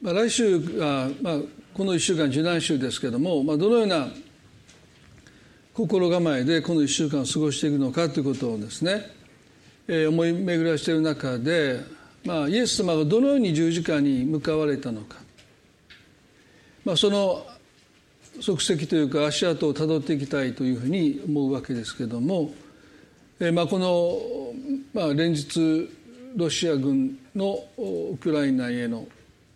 [0.00, 1.38] まあ、来週あ、まあ、
[1.74, 4.08] この1週間受難週ですけれども、まあ、どのような
[5.74, 9.06] 心構えでこの1週間を過ごしていくのかということをですね、
[9.86, 11.80] えー、思い巡らしている中で、
[12.24, 15.18] まあ、イエス様がどのように十字架に向かわれたのか、
[16.84, 17.46] まあ、その
[18.40, 22.52] 足跡というか足跡をたどっていきたいというふうに思うわけですけれども、
[23.38, 24.18] えーまあ、この、
[24.94, 25.90] まあ、連日
[26.36, 27.64] ロシア軍の
[28.12, 29.06] ウクライナへの、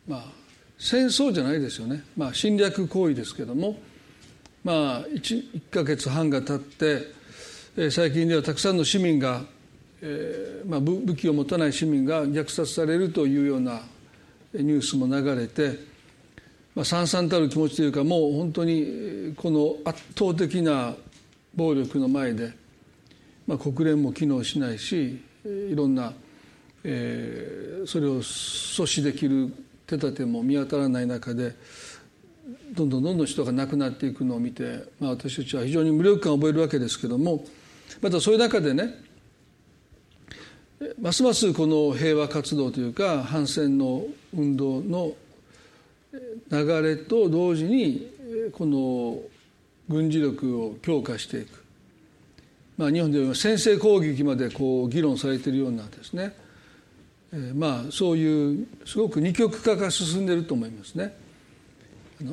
[0.06, 0.24] まあ、
[0.78, 3.78] 戦争じゃないですよね、まあ、侵略行為ですけども、
[4.62, 7.06] まあ1、1, か月半が経って、
[7.76, 9.42] え最近ではたくさんの市民が、
[10.02, 13.80] えーまあ、武器を持たない市民が虐殺されるというような
[14.52, 15.78] ニュースも流れて、
[16.74, 20.94] まあ、惨々たる気持ちというかもう本当にこの圧倒的な
[21.54, 22.52] 暴力の前で、
[23.46, 26.12] まあ、国連も機能しないしいろんな
[26.86, 29.50] えー、それを阻止できる
[29.86, 31.54] 手立ても見当たらない中で
[32.72, 37.44] どんどんどんどん人が亡くなっていくのを見て、まあ、私たちは非常に無力感を覚えるわけですけども
[38.00, 39.02] またそういう中でね
[41.00, 44.04] ますますこの平和活動というか反戦の
[44.36, 45.12] 運動の
[46.50, 48.10] 流れと同時に
[48.52, 49.18] この
[49.88, 51.64] 軍事力を強化していく、
[52.76, 56.34] まあ、日本では先制攻撃までこう議論されているようなですね
[57.54, 61.16] まあそういうすごく二極化が進んでいると思いますね。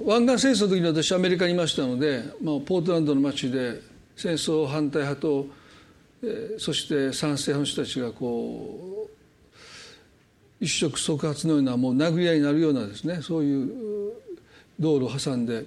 [0.05, 3.81] 湾岸戦争の時に私アメリカにいましたので、まあ、ポートランドの街で
[4.15, 5.47] 戦争反対派と、
[6.23, 9.11] えそして賛成派の人たちがこう
[10.63, 14.13] 一触即発のようなもう殴り合いになるようなですねそういう
[14.79, 15.65] 道路を挟んで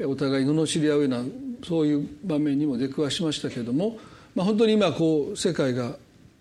[0.00, 1.22] お互い罵り合うような
[1.62, 3.98] そういう場面にも出くわしましたけれども、
[4.34, 5.96] まあ、本当に今こう世界が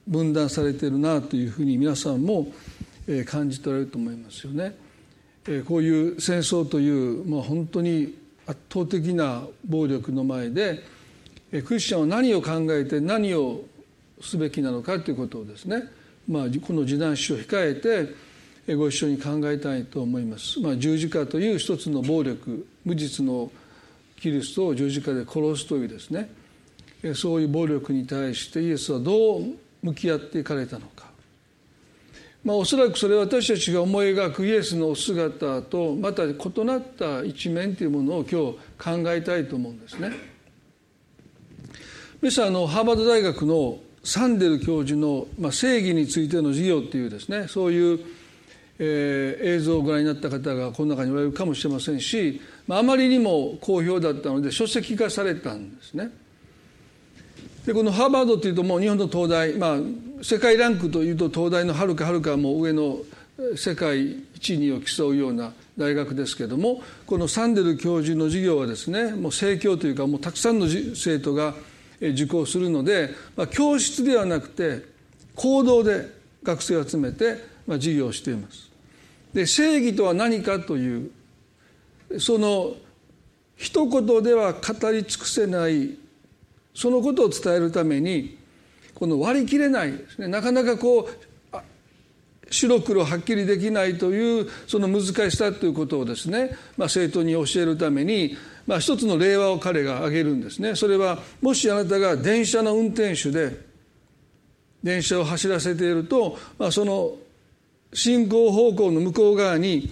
[0.07, 2.47] 分断されているなというふうに皆さんも
[3.25, 4.75] 感じておられると思いますよね。
[5.67, 10.83] こういう戦争という、まあ、本当に圧倒的な暴力の前で
[11.66, 13.64] クリスチャンは何を考えて何を
[14.21, 15.83] すべきなのかということをですね、
[16.27, 20.59] まあ、この示談史を控えてご一緒に考えたいと思います。
[20.59, 23.52] まあ、十字架という一つの暴力無実の
[24.20, 26.30] キリストを十字架で殺すというですね
[27.15, 31.05] そういう暴力に対してイエスはどう向き合っていかれたのか、
[32.43, 38.52] まあ、おそらくそれは私たちが思い描くイエスの姿とまた異なった一面というものを今
[38.97, 40.11] 日考えたいと思うんですね。
[42.21, 47.99] 皆さんあのハーバード大学のサンデル教授の、まあ、正義についての授業っていうですねそういう、
[48.80, 56.11] えー、映像をご覧になった方がこの中におられるかもしれませんし、ま、あまりにも好評だったので書籍化されたんですね。
[57.66, 59.77] でこのハーバードっていうともう日本の東大、まあ、
[60.23, 62.98] 世界ランクというと東大のはるかはるかもう上の
[63.55, 71.54] 世界一二を競うような大学ですけれどもこのサンデル教授の授業はですねもう盛況というかもうたくさんの生徒が
[72.00, 74.83] 受講するので、まあ、教室ではなくて
[75.36, 76.08] 行動で
[76.44, 77.36] 学生を集めて、
[77.67, 78.71] まあ、授業をしています。
[79.33, 81.11] で正義とは何かという
[82.20, 82.76] その
[83.55, 86.01] 一言では語り尽くせない
[86.73, 88.37] そのことを伝えるために
[88.95, 90.27] この割り切れないですね。
[90.27, 91.32] なかなかこう
[92.52, 98.36] 白黒はっきりできないというその難しさということをですね、まあ、生徒に教えるために、
[98.67, 100.76] まあ、一つの例話を彼が挙げるんですね。
[100.76, 103.58] それはもしあなたが電車の運転手で
[104.83, 107.14] 電車を走らせていると、まあ、その
[107.93, 109.92] 進行方向の向こう側に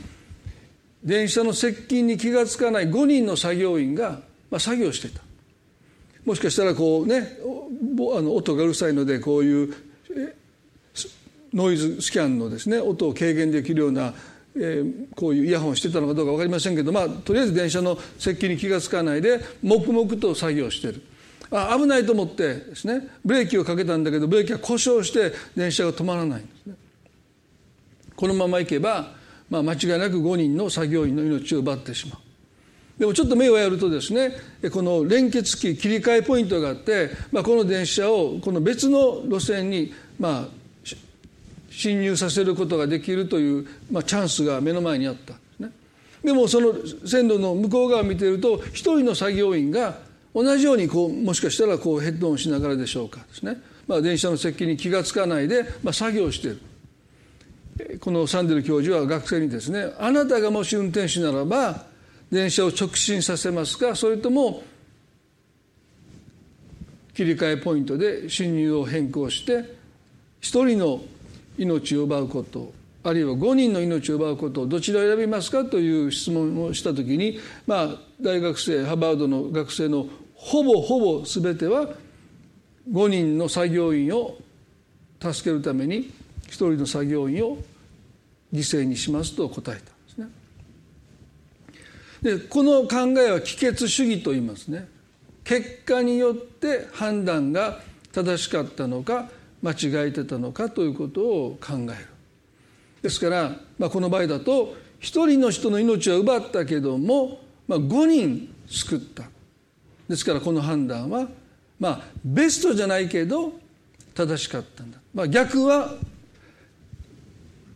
[1.04, 4.20] 電車の接近に気が付かない5人の作業員が、
[4.52, 5.22] まあ、作業していた。
[6.30, 7.40] もしかしたらこうね
[8.16, 9.74] あの音がうるさいのでこういう
[11.52, 14.14] ノイズスキャンのですね音を軽減できるような、
[14.56, 21.02] えー、こういうイヤホンしてたのかどうか分かりませんけどまあとりあえず電車の接近に気が付かないで黙々と作業してる。
[21.50, 26.76] あ危ないと思ってですねブレーキをかけたんだけどブレーキが故障して電車が止まらないんですね。
[28.16, 29.14] このままいけば、
[29.50, 32.29] まあ、間違いなく5人の作業員の命を奪ってしまう。
[33.00, 34.34] でもちょっと目をやるとですね
[34.72, 40.60] この連結器切り替えポイントがあって、まあ、この電車をこの別の路線にまあ
[41.72, 45.72] 進入させることができるという、まあ、チャンスが目の前にあった、ね、
[46.22, 46.74] でもその
[47.08, 49.98] 線路の向こう側を見ていると一人の作業員が
[50.36, 53.22] 同じようにこうもしかしたらこうヘッドオンしながらでしょうか。
[53.30, 56.62] ですね、まあ、電車の接近に気が付かないで、まあ、作業している。
[58.02, 61.86] このサンデル教授は学生にですねあなたがもし運転手ならば
[62.32, 64.64] 電車を直進させますかそれとも
[67.14, 69.76] 切り替えポイントで進入を変更して
[70.40, 71.02] 一人の
[71.58, 72.72] 命を奪うこと
[73.04, 77.90] あるいは5人の命を奪うことをどちらを選びますかという質問をした時に、まあ、
[78.22, 81.90] 大学生ハバードの学生のほぼほぼ全ては
[82.92, 84.38] 5人の作業員を
[85.22, 86.12] 助けるために
[86.48, 87.58] 1人の作業員を
[88.54, 89.99] 犠牲にしますと答えた。
[92.22, 92.38] で。
[92.40, 94.88] この考えは帰結主義と言いますね。
[95.44, 97.80] 結果によって判断が
[98.12, 99.30] 正しかったのか
[99.62, 102.08] 間違えてたのかということを考える。
[103.02, 109.24] ですから、まあ、この場合だと一人の人の命は奪ったけども、まあ、5人救った
[110.08, 111.28] ですからこの判断は
[111.80, 113.54] まあベストじゃないけど
[114.14, 115.94] 正しかったんだ、まあ、逆は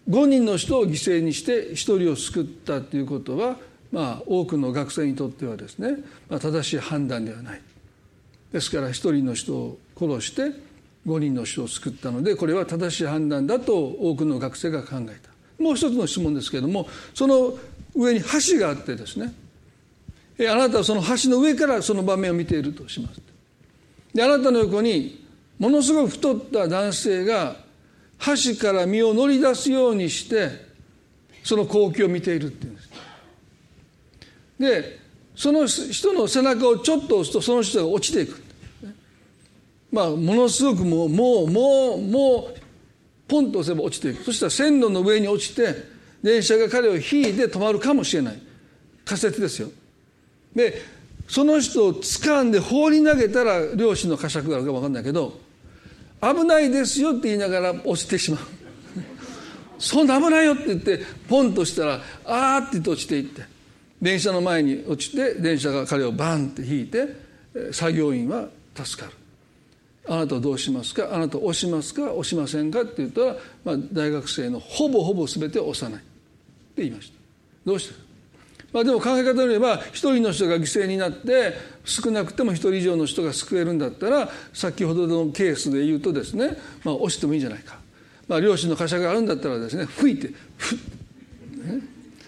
[0.10, 3.56] 5人の人を犠牲にして1人を救ったということは、
[3.94, 5.98] まあ、多くの学生にとってはですね、
[6.28, 7.62] まあ、正しい判断ではない。
[8.52, 10.52] ですから1人の人を殺して
[11.06, 15.30] 5人の人を救ったのでこれは正しい判断だと多くの学生が考えた。
[15.64, 17.54] もう一つの質問ですけれどもその
[17.94, 19.32] 上に橋があってですね
[20.40, 23.22] あなたはその橋の上からその場面を見ているとします。
[24.12, 25.24] であなたの横に
[25.60, 27.58] ものすごく太った男性が
[28.20, 30.50] 橋から身を乗り出すようにして
[31.44, 32.93] その光景を見ているっていうんです。
[34.60, 35.00] で
[35.36, 38.42] その人の背中をちょっと押すとその人が落ちていく。
[39.92, 42.60] まあものすごくもうもうもうもう
[43.28, 44.24] ポンと押せば落ちていく。
[44.24, 45.76] そしたら線路の上に落ちて
[46.24, 47.04] 電車が彼を引い
[47.34, 48.42] て止まるかもしれない。
[49.06, 49.70] 仮説ですよ。
[50.56, 50.82] で
[51.28, 55.40] その人を掴んで放り投げたら漁師の呵責があるか分かんないけど
[56.22, 58.40] 危ないですよって言いながら押してしまう。
[59.80, 63.53] そんな危ないよって言ってポンとしたらあーって言って落ちていって。
[64.04, 67.08] 電車の前に落ちて電車が彼をバンって引いて
[67.72, 69.16] 作業員は助かる。
[70.06, 71.08] あなたはどうしますか？
[71.14, 72.12] あなた押しますか？
[72.12, 72.82] 押しませんか？
[72.82, 76.02] って言ったら、まあ、大学生のほぼほぼ全て押さない。
[76.02, 77.18] って言いました。
[77.66, 77.96] どうして
[78.74, 81.54] まあ、でも考え方によれば一人の人が犠牲になって
[81.86, 87.78] 少なくても一人以上の人が救えるんだったら先ほどのケースで言うとですね、まあ、押してもいいんじゃないか、
[88.28, 90.80] まあ、両親の貨車があるんだったらですね吹いてふっ、
[91.68, 91.82] ね、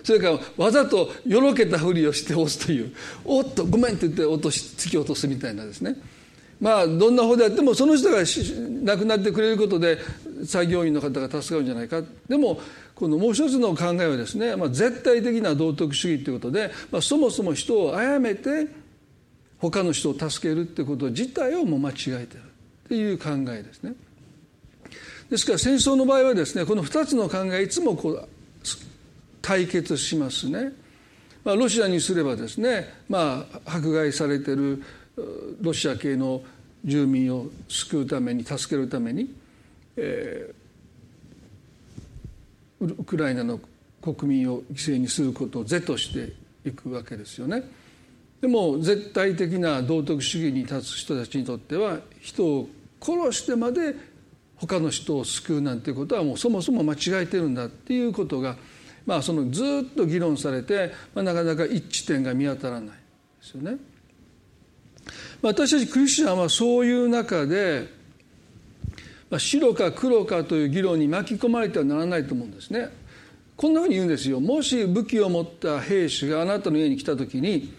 [0.06, 2.94] それからわざとよろけたふりをして押すという
[3.25, 6.00] 「おっとごめん」って言って落とし突き落とすみたいなですね
[6.62, 8.19] まあどんな方であってもその人が
[8.84, 9.98] 亡くなってくれることで
[10.46, 12.62] 作業員の方が助かるんじゃないかでも
[12.94, 18.68] このもう一つの考えはですね、まあ、絶対的な道徳主義ということで、まあ、そもそも人を殺めて
[19.58, 22.42] 他の人を助けるってこと自体をもう間違えてる
[22.86, 23.96] っていう考えですね。
[25.31, 28.30] ですから戦争の場合はですねこの2つの考えいつもこう
[29.45, 30.71] 対決しますね。
[31.44, 34.81] まあ、ロシアにすればですね、まあ、迫害されてる
[35.62, 36.42] ロシア系の
[36.83, 39.31] 住民を救うために助けるために、
[39.97, 43.59] えー、ウクライナの
[44.01, 46.33] 国民を犠牲にすることを是として
[46.68, 47.63] いくわけですよね。
[48.41, 52.69] でも絶対的な道徳主義に立つ人たちにとっては人を
[53.00, 53.95] 殺してまで
[54.57, 58.57] 他の人を救うなんてことはもうそもそも間違えてるんだっていうことが、
[59.06, 62.94] まあ、そのずっと議論されて、まあ、なかなか一致点が見当たらないで
[63.42, 63.78] すよね。
[65.42, 67.88] 私たちクリスチャンはそういう中で
[69.30, 72.90] まあ白か黒かという議論に巻き込まれてはならないと思うんですね。
[73.56, 74.40] こんなふうに言うんですよ。
[74.40, 77.74] もし武器を持った兵士があなたの家に来た時に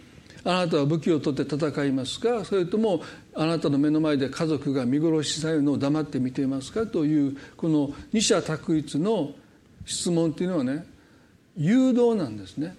[0.45, 2.45] あなたは武器を取って戦いますか？
[2.45, 3.03] それとも
[3.35, 6.87] あなたの目の前で家族が見殺しされるのを黙って見ていますか？
[6.87, 9.33] というこの二者択一の
[9.85, 10.87] 質問っていうのはね
[11.57, 12.75] 誘導なんですね。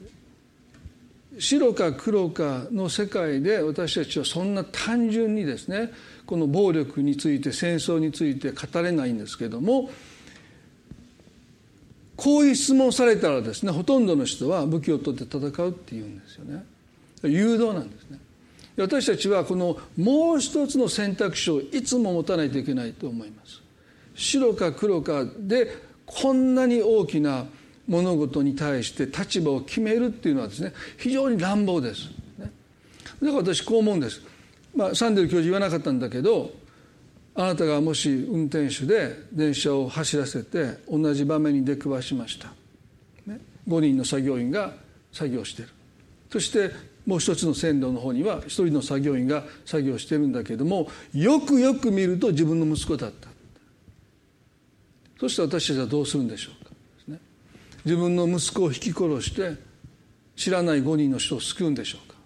[1.39, 5.91] 白か黒かの世界で私たちはそんな単純にですね
[6.25, 9.89] この暴力について戦争について語れないんですけども
[12.15, 16.65] こういう質問されたらですねほとんどの人は武器を取って戦うって言うんですよね。
[17.24, 18.19] 誘導なんですね。
[18.77, 23.62] 私たちはこのもう一つの選択肢をいつも持たないといけないと思います。
[24.15, 27.46] 白か黒かでこんなに大きな
[27.88, 32.51] 物事に対して立場を決めるっていうのはですね非常に乱暴です、ね、だか
[33.22, 34.22] ら私こう思うんです。
[34.75, 36.51] まあ、サンデル教授言わなかったんだけど
[37.34, 42.50] あなたがもし運転手で電車を走らせて同じ場面に出くわしました、
[43.25, 44.74] ね、5人の作業員が
[45.12, 45.70] 作業してる。
[46.32, 46.72] そして
[47.06, 53.29] もう一つの線路の方には一人の作業員が作業してるんだけどもよくよく見ると自分の息子だった。
[55.20, 56.56] そして私たちはどうするんでしょう、
[57.86, 59.55] 自分の息子を引き殺して
[60.36, 62.17] 知らない5人の人を救うんでしょうか。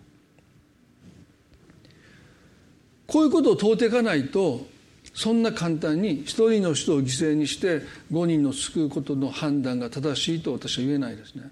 [3.08, 4.66] こういうことを問うていかないと
[5.14, 7.82] そんな簡単に一人の人を犠牲にして
[8.12, 11.50] 5人の救うことの判断が正しいと私は言えないですね。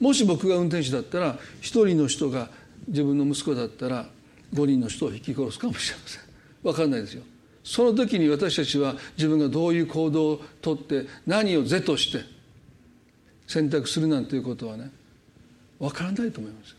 [0.00, 2.50] もし僕が運転手だったら一人の人が
[2.88, 4.06] 自分の息子だったら
[4.54, 6.22] 5人の人を引き殺すかもしれません。
[6.62, 7.22] 分かんないですよ。
[7.64, 12.24] その時に私たちは自分がどういう行動をとって何を是として
[13.52, 14.90] 選択するなんていうことはね
[15.78, 16.76] 分からないと思います。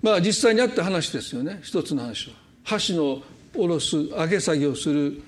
[0.00, 1.60] まあ実際にあった話ですよね。
[1.62, 2.36] 一つの話は。
[2.64, 3.22] 箸の
[3.52, 5.22] 下ろす揚げ作業する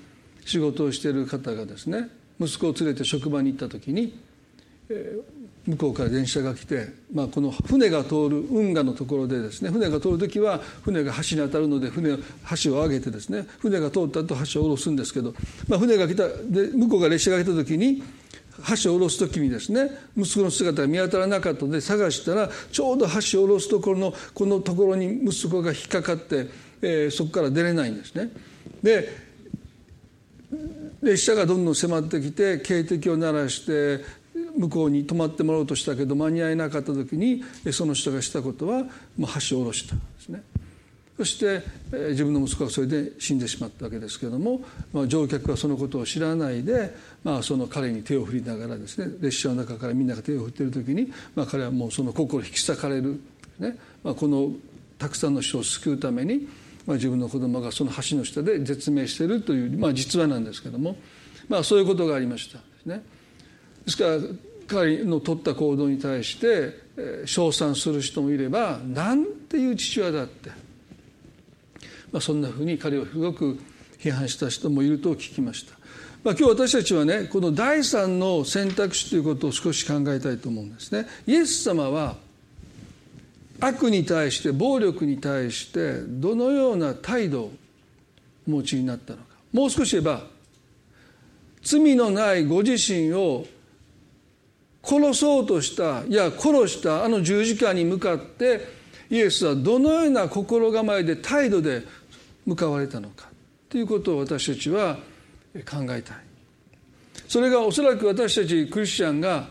[0.45, 2.09] 仕事をしている方がですね
[2.39, 4.19] 息子を連れて職場に行った時に、
[4.89, 12.17] えー、向こうから電車が来て、まあ、この船が通る運河のところでですね船が通る時は船が橋に当たるので船
[12.63, 15.33] 橋を上げてですね船が通った後橋を下ろすんですけど、
[15.67, 18.01] まあ、船が来たで向こうが列車が来た時に
[18.83, 26.47] 橋を下ろす時にですね息子の姿が見当たらなかったので探したらちょうど橋を下ろすところのこのところに息子が引っかかって、
[26.81, 28.29] えー、そこから出れないんですね。
[28.83, 29.29] で
[31.01, 34.03] 列車がどんどん迫ってきて警笛を鳴らして
[34.57, 38.83] 向こうに止まってもらおうとしたけど間に合えなかった時にその人がしたことは
[39.17, 40.43] もう橋を下ろしたんですね。
[41.19, 41.61] そして、
[42.11, 44.61] 自分の息子がそれで死んでしまったわけですけれども、
[44.93, 46.95] まあ、乗客はそのことを知らないで、
[47.25, 53.19] まあ、その彼に手を振りながらですね列車の中からみんなが手を振っている時に、まあ、彼はもうその心引き裂かれる、
[53.59, 53.77] ね。
[54.01, 54.53] まあ、この
[54.97, 56.47] たくさんの人を救うために、
[56.87, 60.95] まあ、自分の子供がその橋の下で絶命しているという、まあ、実話なんですけども、
[61.49, 62.59] まあ、そういうことがありました。
[62.59, 63.03] ですね。
[63.83, 64.19] ですから
[64.67, 70.68] 彼の取った行動に対して称賛する人もいればなんていう父親だって
[72.11, 73.59] まあ、そんなふうに彼をすごく
[73.99, 75.77] 批判した人もいると聞きました。
[76.23, 81.07] まあ、今日私たちはねこの第三の選択肢ということを少し考えたいと思うんですね。
[81.25, 82.17] イエス様は
[83.61, 87.51] 悪に対して暴力に対してどのような態度を
[88.47, 90.23] お持ちになったのかもう少し言えば
[91.61, 93.45] 罪のないご自身を
[94.81, 98.65] 殺そうとしたいや殺したあの十字架に向かって
[99.09, 101.83] イエスはどのような心構えで態度で
[102.49, 103.29] 向かわれたのか
[103.69, 104.97] ということを私たちは
[105.65, 106.17] 考えたい
[107.27, 109.47] それがおそらく私たちクリスチャンが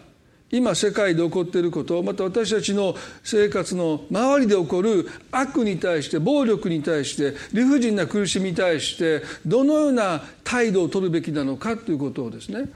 [0.50, 12.68] 今世界で起こっていることまた私たちの生活の周りで起こる悪に対して暴力に対して理不尽な苦しみに対してどのような態度を取るべきなのかということをですね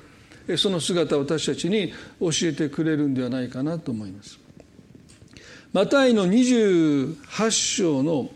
[0.56, 4.38] その姿を私たちに教えてくれるんではないかなと思います。
[5.72, 8.30] マタイの28章の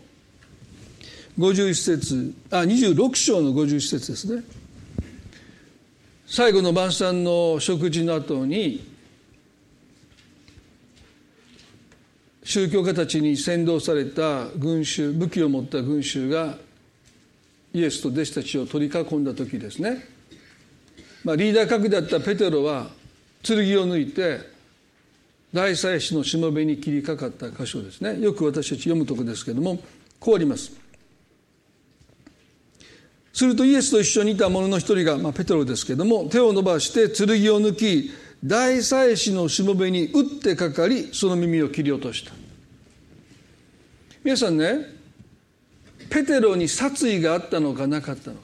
[1.37, 4.43] 51節あ26章の51節ですね。
[6.25, 8.83] 最後の晩餐の食事の後に
[12.43, 16.57] 宗教家たちに先導された群衆武器を持った群衆が
[17.73, 20.05] イエスと弟子たちを取り囲んだ時ですね、
[21.23, 22.87] まあ、リーダー格だったペテロは
[23.43, 24.39] 剣を抜いて
[25.53, 28.19] 大祭司のしもべに切りかかった箇所ですね。
[28.19, 29.79] よく私たち読むとこですけども
[30.19, 30.86] こうあります。
[33.37, 38.09] するとイエスと一緒にいた者の一人が、まあ、ペトロですけども手を伸ばして剣を抜き
[38.43, 42.31] 大祭司のしもべに打ってかかりその耳を切り落とした。
[44.23, 44.87] 皆さんね
[46.09, 48.41] ペテロに殺意があったのかなかったのか、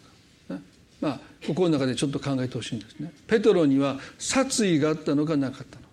[0.50, 0.62] ね。
[1.01, 3.12] まあここの中でちょっと考えてほしいんですね。
[3.25, 5.89] ペテロには殺意があったのかなかったのか。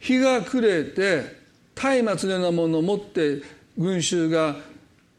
[0.00, 1.36] 日が暮れて
[1.74, 3.42] 松明のようなものを持って
[3.76, 4.56] 群衆が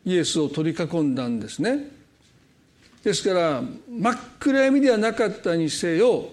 [0.03, 1.93] イエスを取り囲んだんですね。
[3.05, 6.29] ですから真っ暗闇ではなかったにせよ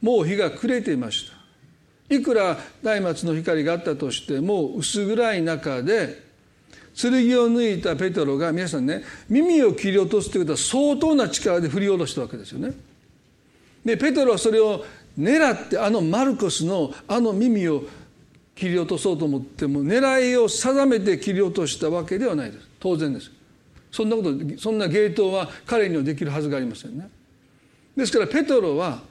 [0.00, 2.14] もう日が暮れていました。
[2.14, 6.22] いくら大松の光があったとしても薄暗い中で
[6.94, 7.16] 剣を
[7.50, 12.72] 抜いたペトロが皆さんね耳を切り落とすということは相当な力で振り下ろしたわけですよね。
[13.84, 14.84] でペトロはそれを
[15.18, 17.82] 狙ってあのマルコスのあの耳を
[18.54, 22.68] 切り落とそうと思っても狙いを定めて切り落としたわけではないです。
[22.78, 23.41] 当然です。
[23.92, 27.08] そんなことそんな芸当は彼にはできるはずがありませんね。
[27.94, 29.02] ですからペトロは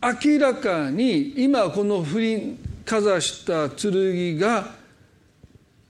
[0.00, 4.72] 明らかに今この振りかざした剣が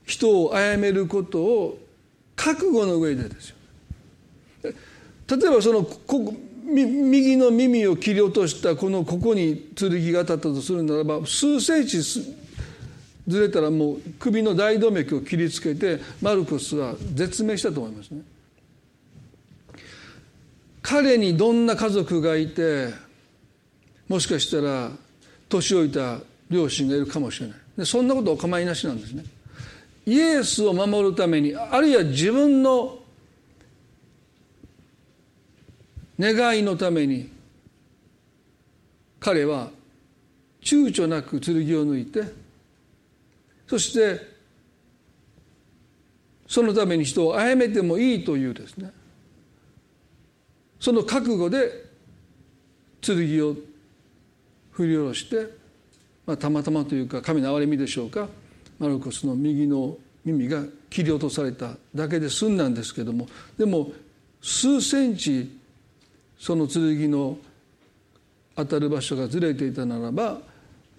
[0.05, 1.79] 人を殺めることを
[2.35, 3.55] 覚悟の上でですよ。
[4.63, 6.33] 例えばそのこ
[6.65, 12.01] 右の耳を切り落としたこのここに剣が当たったとするならば数センチ
[13.27, 18.21] ずれたらもう首の大動脈を切りつけてマルコスは絶命したと思いますね。
[20.81, 22.89] 彼にどんな家族がいて
[24.07, 24.91] もしかしたら
[25.47, 29.23] 年老いた両親がいるかもしれないでそんなことお構いなしなんですね。
[30.05, 32.97] イエスを守るためにあるいは自分の
[36.19, 37.29] 願いのために
[39.19, 39.69] 彼は
[40.61, 42.23] 躊躇なく剣を抜いて
[43.71, 44.19] そして
[46.45, 48.91] そのために人を殺めてもいいというですね。
[50.77, 51.71] その覚悟で
[52.99, 53.15] 剣
[53.47, 53.55] を
[54.71, 55.47] 振り下ろして、
[56.25, 58.27] まあ、たまたまというか神の憐れみでしょうか。
[58.77, 63.29] マルコスの右の耳が切り落とされただけで済んだんですけども。
[63.57, 63.93] でも
[64.41, 65.49] 数センチ
[66.37, 67.37] その剣の
[68.53, 70.39] 当たる場所がずれていたならば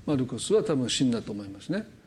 [0.07, 2.01] マルコスは多分死んだと思いますね。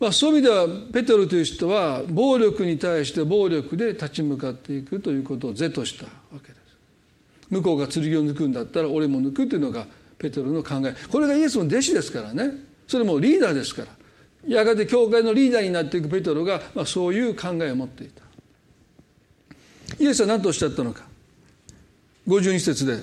[0.00, 6.10] まあ、そういう意味ではペテロという人は暴力に対して暴力で立ち向かっていくということを是としたわ
[6.44, 6.60] けです。
[7.48, 9.86] 向こうが剣を抜くんだったら俺も抜くというのが
[10.18, 10.94] ペテロの考え。
[11.08, 12.50] これがイエスの弟子ですからね。
[12.88, 13.88] それもリーダーですから。
[14.46, 18.22] やがて教会のリーダーになっていくペテロが、まあ、そういう考えを持っていた。
[19.98, 21.04] イエスは何とおっしゃったのか。
[22.26, 22.98] 52節で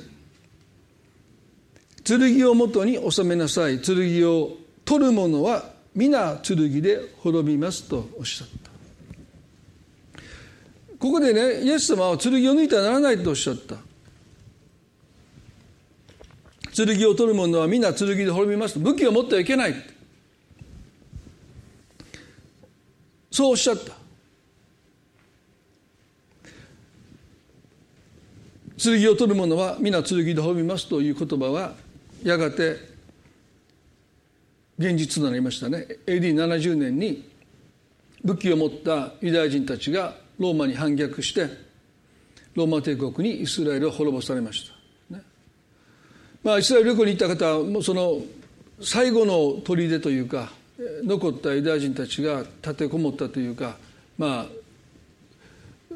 [2.03, 3.79] 「剣をもとに収めなさい。
[3.79, 8.71] 剣を取る者は皆剣で滅びます」とおっしゃった。
[10.97, 13.77] ここでねイエス様は剣を抜いてはならないとおっしゃった。
[16.73, 18.79] 剣を取る者は皆剣で滅びますと。
[18.79, 19.75] 武器を持ってはいけない。
[23.31, 23.93] そうおっしゃった。
[28.77, 31.75] 剣を取る者は皆剣で滅びますという言葉は
[32.23, 32.90] やがて
[34.81, 35.85] 現実となりましたね。
[36.07, 37.29] AD70 年に
[38.23, 41.47] 武器を持ったユダヤ人たちがローマに反逆して
[42.55, 44.69] ローマ帝国にイスラエルは滅ぼされまし
[45.09, 45.23] た、ね、
[46.43, 48.21] まあイスラエル旅行に行った方はもその
[48.81, 50.51] 最後の砦というか
[51.03, 53.77] 残ったユダヤ人たちが立てこもったというか
[54.17, 55.95] まあ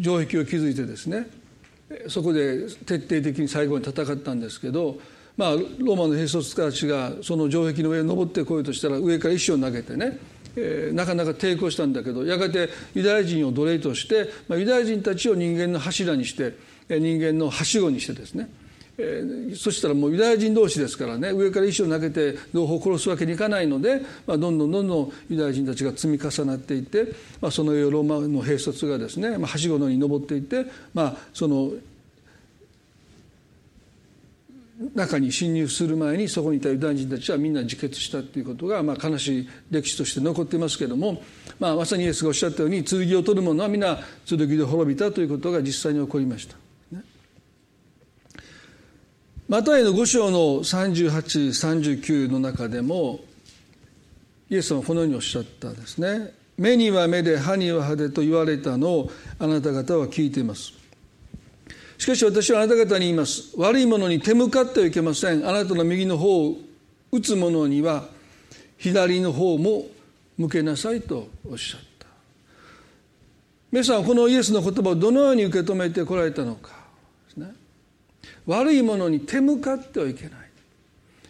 [0.00, 1.28] 城壁を築いてですね
[2.08, 5.00] そこで徹底的に最後に戦ったんですけど、
[5.38, 10.18] まあ、ローマの兵卒たちがその城壁の上に登ってこようとしたら上から石を投げてね、
[10.56, 16.56] えー、なかなか抵抗したんだけどやがてユダヤ人を奴隷として、まあ、ユダヤ人たちを人間の柱にして
[16.90, 18.50] 人間のはしごにしてですね
[19.00, 31.70] えー、そしたらもうユダヤ人同士ですからね上から石を投げて同胞を殺すわけにいかないので、まあ、どんどんどんどんユダヤ人たちが積み重なっていって、まあ、その上をローマの兵卒がですね、まあ、はしごのように登っていって、まあ、その
[34.94, 41.20] 中に侵入する前にそこにいたユダヤ人たちはみんな自決したということが、まあ、悲しい歴史として残っていますけれども、
[41.58, 46.56] まあ、まさにイエスがおっしゃったように剣を取る者は皆剣で滅びたということが実際に起こりました。
[49.48, 53.20] マタイの5章の3839の中でも
[54.50, 60.77] イエスはこのようにおっしゃったですね目には目で歯には歯でと言われたのをあなた方は聞いています。
[61.98, 63.52] しかし私はあなた方に言います。
[63.56, 65.46] 悪いものに手向かってはいけません。
[65.46, 66.56] あなたの右の方を
[67.10, 68.04] 打つ者には
[68.78, 69.86] 左の方も
[70.36, 72.06] 向けなさいとおっしゃった。
[73.72, 76.78] 皆さんこのイエスの言葉をどのように受け止めてこられたのか。
[78.46, 80.32] 悪いものに手向かってはいけない。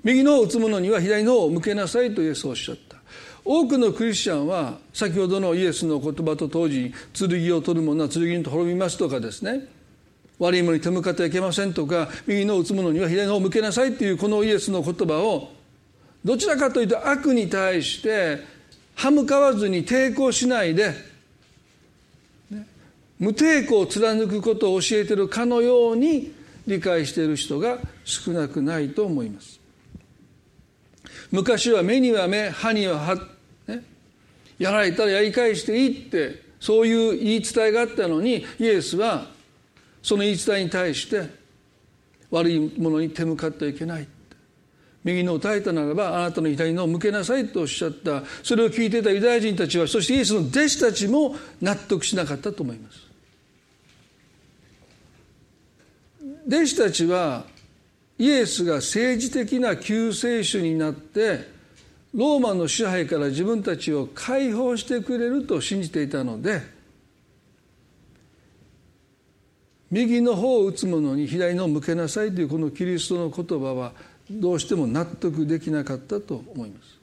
[0.05, 2.99] 右の方を打つ者には左の方を向けなさいとイエスはおっしゃった。
[3.45, 9.78] 多くのクリスチャンは先ほどのイエスの言葉と当時剣を取る者は剣と滅びますとかですね。
[10.39, 15.51] 悪いものに手向かってはいけませんとか右の打つ者には左の方を向けなさいっていうこのイエスの言葉を
[16.25, 18.39] どちらかというと悪に対して
[18.95, 20.93] 歯向かわずに抵抗しないで、
[23.19, 26.35] 無抵抗を貫くことを教えてるかのように
[26.67, 29.61] 理解している人が少なくないと思います。
[31.31, 33.15] 昔は目には目歯には歯、
[33.69, 33.85] ね、
[34.59, 39.27] やられたらやり返していいってそういう言い伝えがあったのにイエスは
[40.03, 41.29] その言い伝えに対して
[42.31, 44.07] 悪いものに手向かってはいけない。
[45.05, 48.23] 右のを耐えたならばあなたの左のを向けなさいとおっしゃった。
[48.43, 53.09] それを聞いていたユダヤ人たちはそしてイエスの弟子たちも納得しなかったと思います。
[56.47, 57.45] 弟子たちは
[58.19, 61.59] イエスが政治的な救世主になって
[62.15, 66.63] ローマの支配から自分たちを解放してくれると信じていたので
[69.91, 73.93] 右の方を打つ者に左のを向けなさいというこのキリストの言葉は
[74.31, 76.99] どうしても納得できなかったと思います。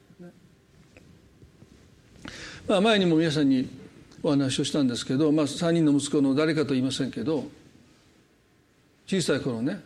[2.68, 3.68] まあ、前にも皆さんに
[4.22, 7.44] お話をしたんですけど、まあ、3人の息子の誰かと言いませんけど
[9.06, 9.80] 小さい頃ね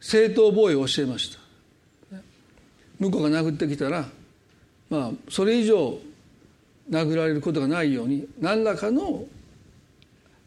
[0.00, 1.38] 正当防衛を教えました
[2.98, 4.08] 向こうが殴ってきたら
[4.90, 5.96] まあそれ以上
[6.90, 9.24] 殴られることがないように何らかの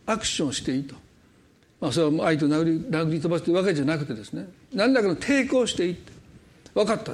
[0.09, 0.95] アクションしていいと。
[1.79, 4.47] まあ、それは相手を殴り殴り飛ばすというわけじゃなくてですね。
[4.73, 6.11] 何らかの抵抗していいって
[6.73, 7.13] 分かった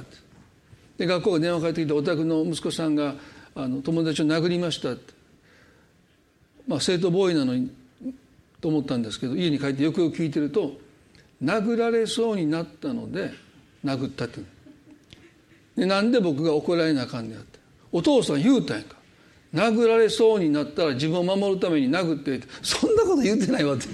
[0.98, 3.16] で学校が電話かかってきてお宅の息子さんが
[3.54, 5.14] あの友達を殴りましたって、
[6.68, 7.70] まあ、正当防衛なのに
[8.62, 10.74] と思ったんですけど家に帰ってよくよく聞いてると
[11.44, 13.32] 殴られそうになったので
[13.84, 14.40] 殴ったって。
[15.76, 17.60] でなんで僕が怒られなあかんねやって。
[17.92, 18.96] お父さん言うたんやんか。
[19.56, 23.88] 殴られそうになったら自分を守るために殴ってそんなこと言ってないわって。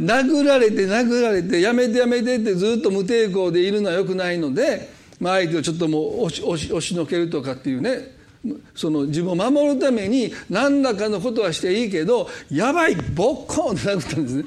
[0.00, 8.18] 殴られて殴られてやめてやめてってずっと無抵抗でいるのはよくないので、まあ、相手をちょっともう押し押し押しのけるとかっていうね。
[8.74, 14.44] その自分を守るために何らかのことはしていいけどやばいボッコンって殴ったんですね。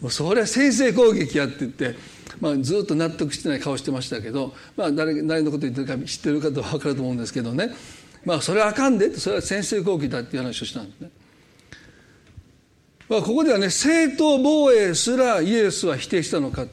[0.00, 1.96] もうそれは先制攻撃やって言って、
[2.40, 7.74] まあ、ずっと納得してない顔してましたけど、まあ誰、誰のこと言ってるか知ってる方は分かると思うんですけどね。
[8.26, 11.10] まあそれはあかんでそれは先制攻撃だっていう話をしたんですね。
[13.08, 16.66] まあ、ここではね正当防衛すらイエスは否定したのか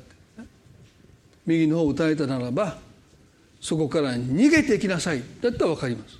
[1.46, 2.80] 右の方を打たれたならば
[3.62, 5.22] そこから逃げていきなさい。
[5.42, 6.18] だったら分かります。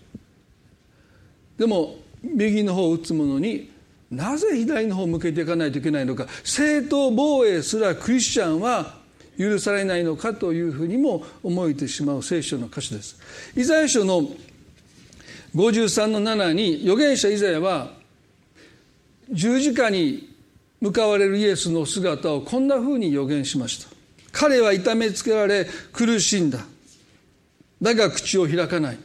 [1.58, 3.72] でも右の方を打つ者に
[4.12, 6.28] なぜ左の方を向けていかないといけないのか。
[6.44, 9.02] 正当防衛すらクリスチャンは
[9.36, 13.18] 許されないのかというふうにも思えてしまう聖書の歌詞です。
[13.58, 14.30] イザヤ書の
[15.56, 17.92] 53の7に預言者イザヤは
[19.30, 20.30] 十字架に
[20.82, 23.90] 向かわれるイエスの姿をこんなふうに予言しました。
[24.32, 26.66] 彼は痛めつけられ苦しんだ。
[27.82, 28.98] だが口を開かない。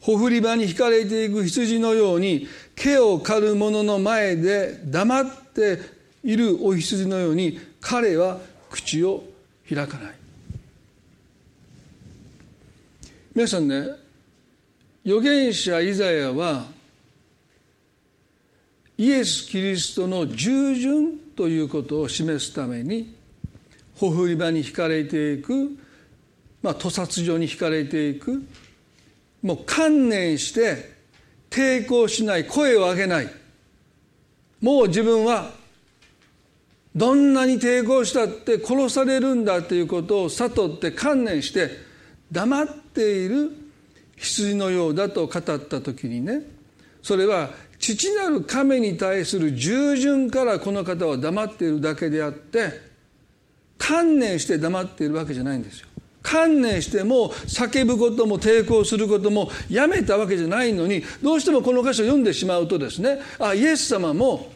[0.00, 5.24] ほふり場に引かれていく羊のように毛を刈る者の前で黙っ
[5.54, 5.78] て
[6.22, 9.24] いるお羊のように彼は口を
[9.68, 10.14] 開かない。
[13.34, 13.88] 皆さんね
[15.10, 16.66] 預言者イザヤは
[18.96, 23.12] イエス・キリストの従順ということを示すために
[23.96, 25.76] ほふり場に引かれていく、
[26.62, 28.40] まあ、屠殺場に引かれていく
[29.42, 30.92] もう観念して
[31.50, 33.28] 抵抗しない声を上げない。
[34.60, 35.50] もう自分は
[36.94, 41.70] どんなに抵抗したって殺されるんだということを悟って観念して
[42.30, 43.59] 黙っている
[44.20, 46.42] 羊のようだと語った時にね
[47.02, 52.90] それは父なる神に対する従順からこの方は黙っているだけであって
[53.78, 55.88] 観念して黙っているわけじゃないんですよ。
[56.22, 64.52] 観念しても叫ぶことも抵抗することもやめたわけじゃないのにどうしてもこの箇所を読んでしまうとですねあイエス様も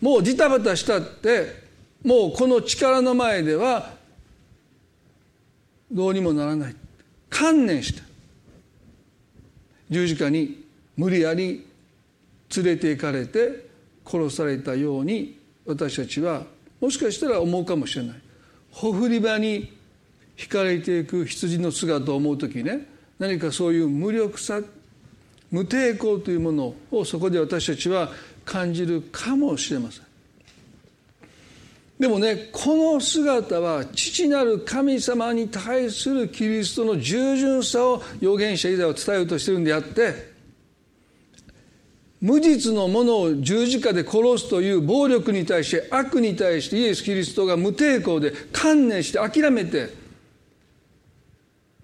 [0.00, 1.62] もうジタバタしたって
[2.02, 3.90] もうこの力の前では
[5.92, 6.76] どうにもならない
[7.28, 8.07] 観念して
[9.90, 10.64] 十字架に
[10.96, 11.66] 無理やり
[12.56, 13.68] 連れて行かれて
[14.04, 16.44] 殺されたように私たちは
[16.80, 18.16] もしかしたら思うかもしれない。
[18.70, 19.72] ほふり場に
[20.40, 22.86] 引かれていく羊の姿を思う時ね
[23.18, 24.60] 何かそういう無力さ
[25.50, 28.10] 無抵抗というものをそこで私たちは
[28.44, 30.07] 感じるかもしれません。
[31.98, 40.38] でもねこの姿は父なる神様に対するキリストの従順さを預言者イザヤを伝えようとしてるんであって
[42.20, 49.92] 無実のものを十字架で殺すという暴力に対して悪に対してイエス・キリストが無抵抗で観念して諦めて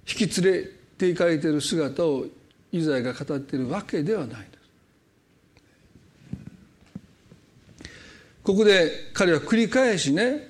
[0.07, 2.27] 引き連れていかれている姿を
[2.73, 4.55] イザヤが語っているわけではないです。
[8.45, 10.49] ここで彼は繰り返しね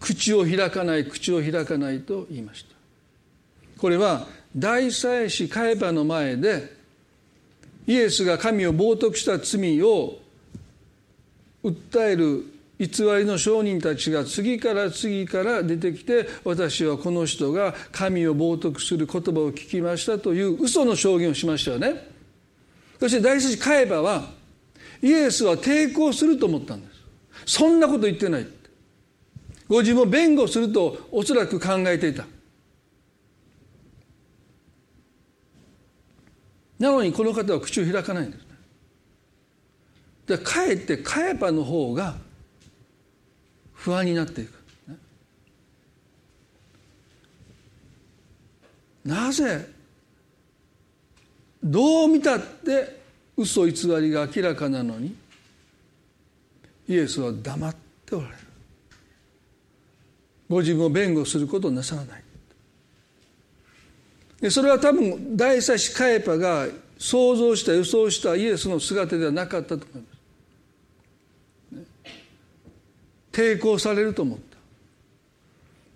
[0.00, 2.74] 口を開かない口を開かないと言いました。
[3.78, 6.72] これは大祭司カエパの前で
[7.86, 10.18] イエスが神を冒涜した罪を
[11.64, 12.46] 訴える
[12.78, 22.08] 偽りの証人たちが次から次から出てきて私はこの人が神を冒涜する言葉を聞きましたという嘘の証言をしましたよね
[22.98, 24.30] そして大師カエバは
[25.02, 26.86] イエスは抵抗すると思ったんで
[27.44, 28.46] すそんなこと言ってない
[29.68, 32.24] ご自分を弁護するとおそらく考えていた
[36.82, 40.38] なのにこの方は口を開かないんですね。
[40.38, 42.16] かえってカヤパの方が
[43.72, 44.60] 不安になっていく。
[49.04, 49.68] なぜ
[51.62, 53.01] どう見たって
[53.44, 55.14] 嘘偽りが明らかなのに
[56.88, 57.76] イエスは黙っ
[58.06, 58.38] ておられる。
[60.48, 62.22] ご自分を弁護することをなさらない。
[64.40, 66.66] でそれは多分大祭司カエパが
[66.98, 70.04] 想像した予想したイエスの姿ではなかったと思い
[71.72, 71.82] ます。
[73.32, 74.56] 抵抗されると思った。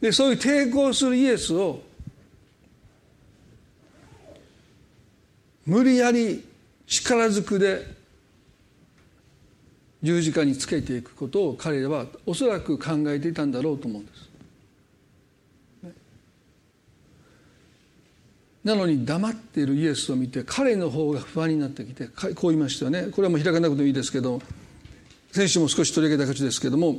[0.01, 1.83] でそういう抵抗するイエスを
[5.67, 6.46] 無理やり
[6.87, 7.87] 力ずくで
[10.03, 14.27] 十字架につけていくことを彼らはおそらく考えていたんだろうと思うんです。
[18.63, 24.43] なのに黙っているイエスを見て彼の方が不安になってきてこう言いましたよねこれはもう開かなくてもいいですけど
[25.31, 26.99] 先週も少し取り上げた形ですけども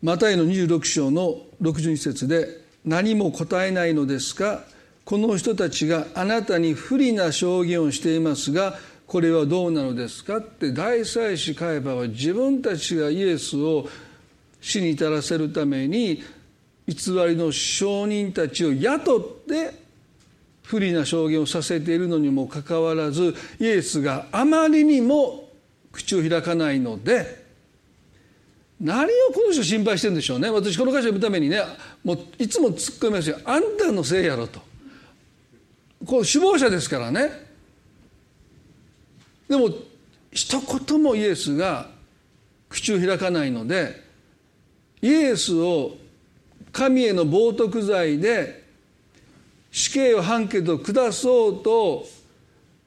[0.00, 4.64] マタイの26章の62節で「何も答えないのですか？
[5.06, 8.74] この人たちがあなたに不利な証言をしていますが
[9.06, 13.88] これはどうなのですかって大祭司カエバは自分たちがイエスを
[14.60, 16.24] 死に至らせるために
[16.88, 19.74] 偽りの証人たちを雇って
[20.64, 25.48] 不利な証言をさせているのにもかかわらずイエスがあまりにも
[25.92, 27.46] 口を開かないので
[28.80, 30.50] 何をこの人心配してるんでしょうね。
[30.50, 31.62] 私この箇所を読むためにね
[32.02, 33.38] もういつも突っ込みますよ。
[33.44, 34.65] あんたのせいやろと。
[36.06, 37.46] こう首謀者ですからね。
[39.48, 39.70] でも
[40.30, 41.88] 一言もイエスが
[42.68, 44.02] 口を開かないので
[45.00, 45.96] イエスを
[46.72, 48.64] 神への冒涜罪で
[49.70, 52.06] 死刑を判決を下そうと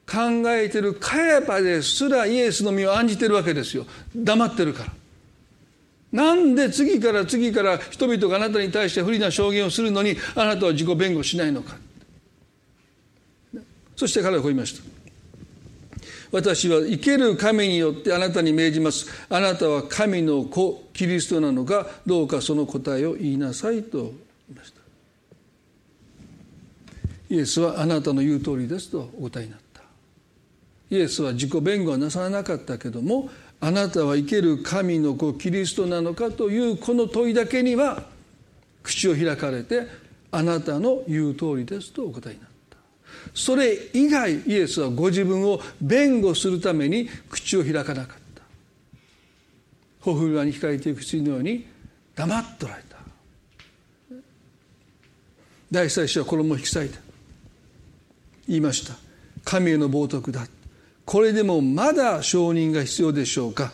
[0.06, 3.86] 考えてるカヤパですらイエスの身を案じてるわけですよ。
[4.14, 4.92] 黙ってるから。
[6.12, 11.76] なんで次から次から人々があなたに対して不利な証言をするのにあなたは自己弁護しないのか。
[14.00, 14.82] そして彼はこう言いました。
[16.32, 19.06] 私は生ける神によってあなたに命じます。
[19.28, 24.12] あなたは神の子キリストなのかどうかその答えを言いなさいと言い
[24.56, 24.80] ました。
[27.28, 29.82] イエスはあなたの言う通りですとお答えになった。
[30.88, 33.28] イエスは自己弁護はなさらなかったけども
[33.60, 38.04] あなたは生ける神の子キリストなのかというこの問いだけには
[38.82, 39.86] 口を開かれて
[40.30, 42.49] あなたの言う通りですとお答えになった。
[43.34, 48.42] それ以外イエスはご自分を弁護するために口を開かなかった。
[50.00, 51.66] ほふるわに控えていく羊のように
[52.14, 52.96] 黙っとられた。
[55.70, 56.98] 第一祭司は衣を引き裂いた。
[58.48, 58.94] 言いました。
[59.44, 60.46] 神への冒涜だ。
[61.04, 63.72] これでもまだ承認が必要でしょうか。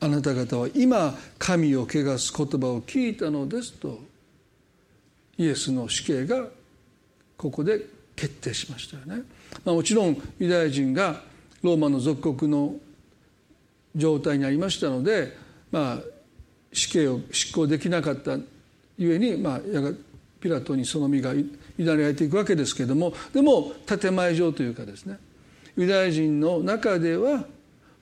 [0.00, 4.00] あなた方は今神を汚す言葉を聞いたのですと。
[5.38, 6.46] イエスの死刑が
[7.36, 9.24] ここで決定しましたよね。
[9.64, 11.22] まあ、もちろんユダヤ人が
[11.62, 12.76] ローマの属国の
[13.94, 15.36] 状態にありましたので、
[15.70, 15.98] まあ、
[16.72, 18.38] 死刑を執行できなかった
[18.98, 19.92] ゆえに、まあ、やが
[20.40, 21.46] ピラトにその身が委ね
[21.78, 25.18] られていくわけですけれどもでも建前上というかですね
[25.76, 27.44] ユダヤ人の中では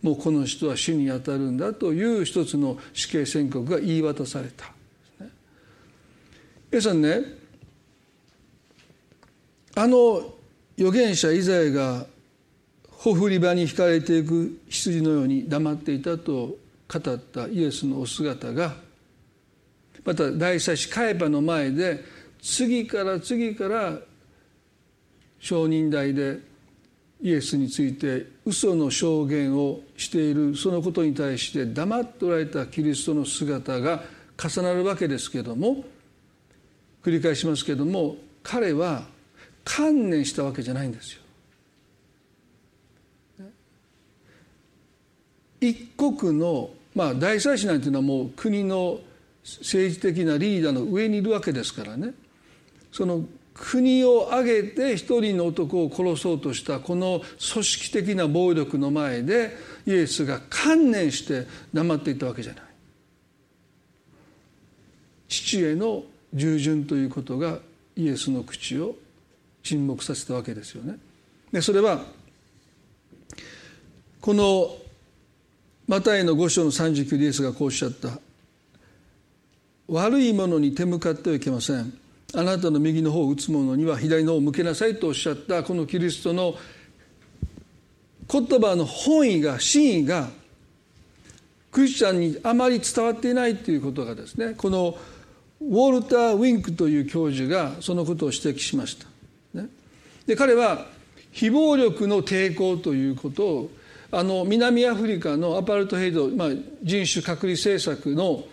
[0.02, 4.72] もうこの人は死に当たるんだという一つの死刑宣告が言い渡された。
[6.70, 7.39] 皆さんね
[9.74, 10.32] あの
[10.78, 12.06] 預言者イザヤが
[12.90, 16.56] ほふり場に引かれていく羊のように黙っていたと
[16.88, 18.74] 語ったイエスのお姿が
[20.04, 22.02] また大祭司カエパの前で
[22.42, 23.98] 次から次から
[25.38, 26.38] 証人台で
[27.22, 34.02] イエスについて嘘の証言をしているそのことに対して黙っておられたキリストの姿が
[34.42, 35.84] 重なるわけですけども
[37.02, 39.04] 繰り返しますけども彼は
[39.76, 41.20] 観念したわけじゃないんですよ。
[45.60, 48.98] 一国の、まあ、大祭司なんていうのはもう国の
[49.44, 52.14] 政治的なリーダーの上にいるわけですからね
[52.90, 57.20] その国を挙げて一人の男を殺そうとしたこの
[57.52, 59.54] 組織的な暴力の前で
[59.86, 62.62] イエスが観念して黙っていたわけじゃない
[65.28, 67.58] 父への従順ということが
[67.96, 68.96] イエスの口を
[69.62, 70.98] 沈黙させたわけですよね。
[71.52, 72.04] でそれは
[74.20, 74.76] この
[75.86, 78.18] マタイの5章の39でイエスがこうおっしゃった。
[79.88, 81.92] 悪いものに手向かってはいけません。
[82.32, 85.64] あなたの右の方を打つ者には左の方を向けなさいとおっしゃった。
[85.64, 86.54] このキリストの
[88.30, 90.30] 言葉の本意が真意が
[91.72, 94.54] クリスチャンにあまり伝わっていないということがですね。
[94.56, 94.96] この
[95.60, 99.09] ウォルター・ウィンクという教授がそのことを指摘しました。
[100.30, 100.86] で彼は
[101.32, 103.70] 非暴力の抵抗ということを
[104.12, 106.48] あの南アフリカのアパルトヘイド、まあ、
[106.84, 108.44] 人種隔離政策の、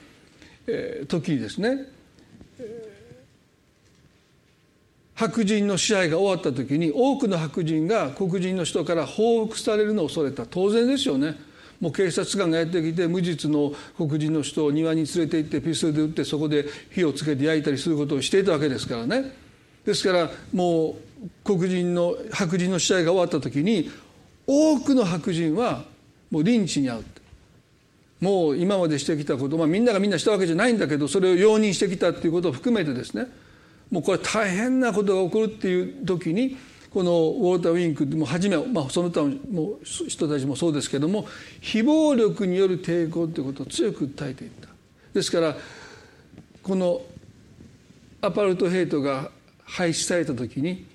[0.65, 1.85] えー、時にですね、
[5.13, 10.47] 白人の支配が終わった時に多くの白人が黒人の人から報復されるのを恐れた。
[10.47, 11.35] 当然ですよね。
[11.79, 19.31] もう警察官がやってきて無実の黒人の人を庭に連れて行ってピストルで撃ってそこで火をつけて焼いたりすることをしていたわけですからね。
[19.85, 21.06] ですからもう
[21.43, 23.89] 黒人の白人の試合が終わった時に
[24.45, 25.84] 多くの白人は
[26.32, 27.03] もうリンチに遭う
[28.19, 33.27] もう今までしてきたこと、まあ、みんながみんなしたわけじゃないんだけどそれを容認してきたっていうことを含めてですね。
[33.91, 36.58] もうこれ大変なことが起こるっていう時に
[36.89, 41.27] このウォーター・ウィンクも初め、まあ、その他の人たちもそうですけども
[41.62, 44.67] 非暴力による抵抗ということを強く訴えていった。
[45.13, 45.56] ですから
[46.63, 47.01] この
[48.21, 49.30] アパルトヘイトが
[49.63, 50.86] 廃止された時に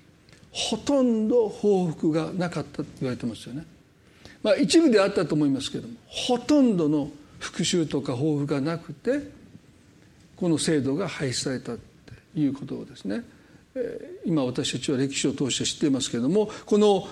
[0.53, 3.65] ほとんど報復がなかったと言われてますよね。
[4.43, 9.21] まあ、一部であったと思いますけどもほとんどの復讐とか報復がなくて
[10.35, 11.79] この制度が廃止されたと
[12.35, 13.23] いうことをですね
[14.25, 17.07] 今私たちは歴史を通して知っていますけれどもこの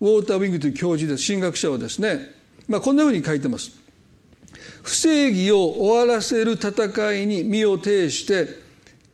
[0.00, 2.34] ウォーター・ウィングという教授です神学者はですね、
[2.68, 3.72] まあ、こんなふうに書いてます。
[4.82, 8.48] 不正義を終わらせる戦いに身を挺して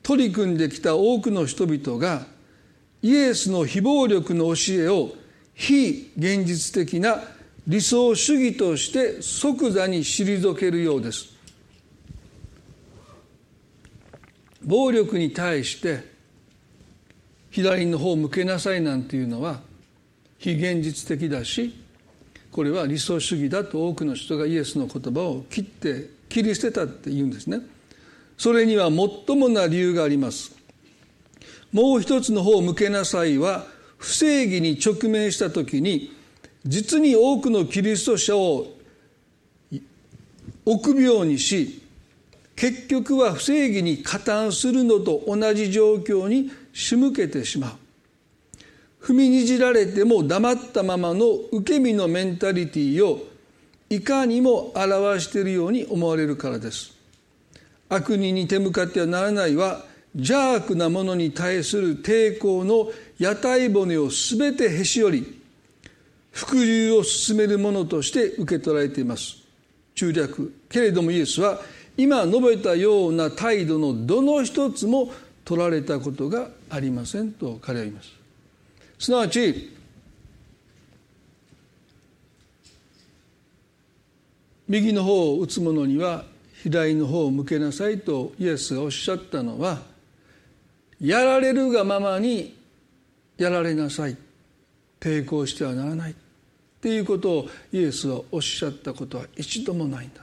[0.02, 2.26] 取り組んできた多くの人々が
[3.06, 5.12] イエスの非暴力の教えを
[5.54, 7.22] 非現実的な
[7.64, 11.28] 理想主義として即座に退けるようです。
[14.64, 16.02] 暴力に対して
[17.52, 19.60] 左の方を向けなさいなんていうのは
[20.38, 21.76] 非現実的だし
[22.50, 27.60] これは理想主義だと多くの人がイエスの言葉を切って切り捨てたって言うんですね
[28.36, 30.55] それには最もな理由があります
[31.76, 33.66] もう一つの方を向けなさいは
[33.98, 36.10] 不正義に直面した時に
[36.64, 38.68] 実に多くのキリスト者を
[40.64, 41.82] 臆病にし
[42.56, 47.72] 結局は不正義に加担するのと同じ状況に仕向けてしまう。
[49.04, 53.28] 踏みにじられても黙ったままの受け身のメンタリティーを
[53.90, 56.96] いかにも表しているように思われるからです。
[57.90, 59.84] 悪人に手向かってはならないは
[60.16, 65.42] 邪悪なものに対する抵抗の屋台骨を全てへし折り
[66.32, 69.38] 服従を進めるものとして受け取られています。
[69.94, 71.60] 中略けれどもイエスは
[71.96, 75.10] 今述べたような態度のどの一つも
[75.44, 78.10] 取られたことがありませんと彼は言います。
[78.98, 79.74] すなわち
[84.68, 86.24] 右の方を打つ者には
[86.62, 89.95] 左の方を向けなさいとイエスがおっしゃったのは
[91.00, 92.56] やられるがままに
[93.36, 94.16] やられなさい。
[94.98, 96.12] 抵抗してはならない。
[96.12, 96.14] っ
[96.80, 100.22] ていうことをイエスはおっしゃったことは一度もないんだ。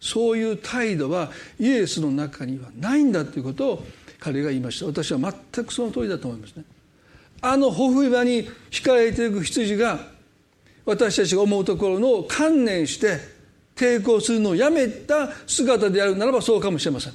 [0.00, 3.86] そういう態度はイエスの中にはないんだということを
[4.18, 4.86] 彼が言いました。
[4.86, 6.64] 私は全くその通りだと思いますね。
[7.42, 10.00] あのほふ場に惹かれていく羊が
[10.84, 13.18] 私たちが思うところの観念して
[13.76, 17.12] 抵抗するのをやめた姿であるならばそうかもしれません。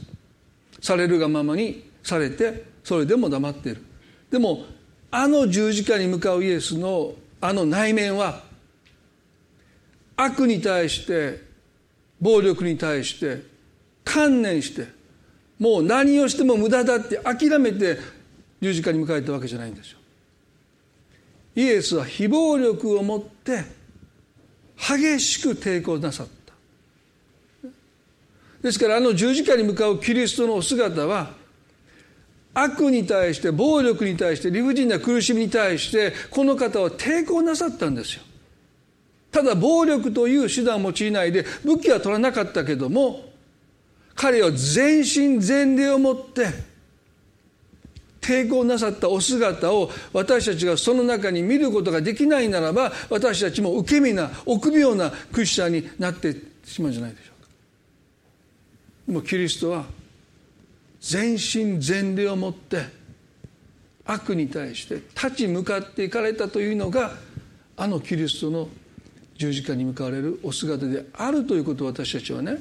[0.81, 3.81] されるがままにされてそれでも黙っている
[4.29, 4.63] でも
[5.09, 8.43] あの十字架に向かうイエスのあの内面は
[10.15, 11.41] 悪に対して
[12.21, 13.43] 暴力に対して
[14.03, 14.87] 観念して
[15.59, 17.97] もう何をしても無駄だって諦めて
[18.61, 19.99] 十字架に迎えたわけじゃないんですよ。
[21.55, 23.63] イエスは非暴力をもって
[24.77, 27.69] 激しく抵抗なさった。
[28.61, 31.44] ですからあの十字架に向かうキリストのお姿は
[32.55, 38.23] 悪に対して暴力に対して理不尽な苦しみに対してこの方は抵抗なさったんですよ。
[39.29, 43.25] ただ暴力という手段を用いないで武器は取らなかったけども
[44.15, 46.47] 彼は全身全霊をもって
[48.21, 57.49] 抵抗なさったお姿を私たちがその中に見ることができないならば私たちも受け身な臆病なクリスチャンになってしまうんじゃないでしょうか。
[59.07, 59.85] でもキリストは
[61.05, 62.83] 全身全霊をもって
[64.05, 67.11] 悪に対して立ち向かっていかれたというのが
[67.77, 68.67] あのキリストの
[69.35, 72.57] 十字架に向かわれるお姿であるということを私たちはね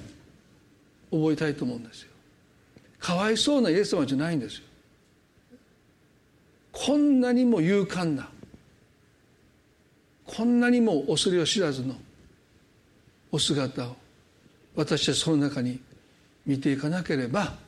[1.10, 2.08] 覚えたいと思うんですよ。
[2.98, 4.64] かわいそうなイエス様じゃないんですよ。
[6.70, 8.28] こんなにも勇敢な
[10.26, 11.94] こんなにも恐れを知らずの
[13.32, 13.96] お姿を
[14.74, 15.80] 私たちその中に
[16.44, 17.63] 見ていかなければ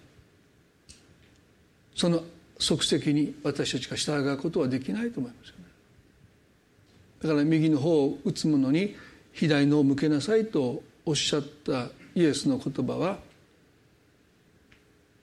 [1.97, 2.23] その
[2.59, 5.65] 即席に私たちが従うことはできないと思いますよね。
[7.23, 8.95] だから右の方を打つ者に
[9.33, 13.19] 左のを向けなさいとおっしゃったイエスの言葉は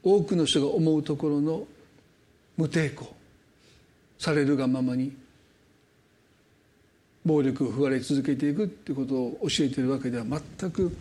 [0.04, 1.66] 多くの人が思うところの
[2.58, 3.16] 無抵抗
[4.18, 5.16] されるがままに
[7.26, 10.96] 暴力を振られ続けていくっていうことを教えているわけでは全く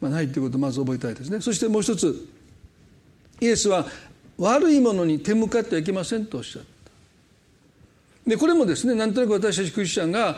[0.00, 1.40] ないということをまず覚えたいですね。
[1.40, 2.28] そしてもう一つ
[3.40, 3.86] イエスは
[4.38, 6.62] 悪いものに手向かってはいけませんとおっしゃっ
[8.24, 10.36] たでこれもですねなんとなく私たちクリスチャンが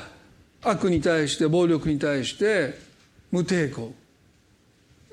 [0.63, 2.79] 悪に対して暴力に対して
[3.31, 3.93] 無抵抗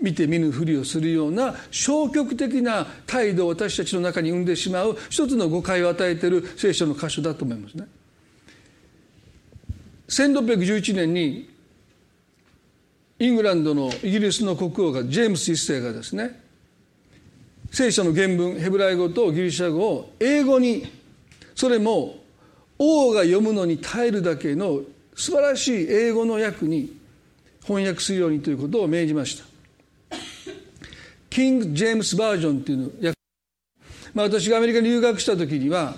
[0.01, 7.87] 見て見ぬふりをするような消極的な態度を私たちの中に生んでしまう一つの誤解を与えている聖書の箇所だと思いますね。
[10.09, 11.49] 1611年に
[13.17, 16.43] イングランドのイギリスの国王がジェームス一世がですね
[17.71, 20.85] 聖書の原文ヘブライ語とギリシャ語を英語に
[21.55, 22.17] それも
[22.77, 24.81] 王が読むのに耐えるだけの
[25.15, 26.95] 素晴らしい英語の訳に
[27.63, 29.45] 翻訳するようにということを命じました。
[31.29, 33.19] キング・ジェームス・バージョンっていうの訳、
[34.13, 35.95] まあ、私がアメリカに留学した時には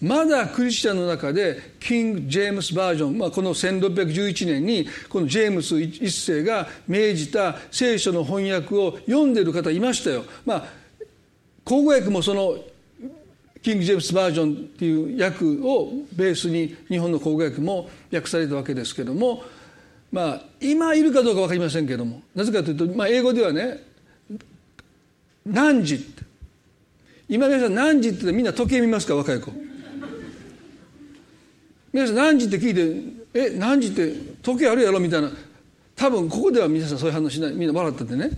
[0.00, 10.24] まだクリスチャンの中でキング・ジェームス・バージョン、まあ、この1611年にこのジェームス一世が命じた聖書の翻訳を読んでる方いましたよ。
[10.44, 10.77] まあ
[11.68, 12.56] 口語訳もその
[13.62, 19.44] キング・ジェームス・バージョンっていう訳をベースに日本の口語訳も訳されたわけですけども
[20.10, 23.84] まあ今いるかどうか分かりませんけどもなぜかというと、まあ、英語ではね
[25.44, 26.22] 何時って
[27.28, 29.52] 今皆さん何時ってみんな時計見ますか若い子。
[31.92, 32.74] 皆さん何時って聞い
[33.34, 35.30] てえ何時って時計あるやろみたいな。
[35.94, 38.30] 多分ここでは皆さんそういう話しないみんな笑っててね。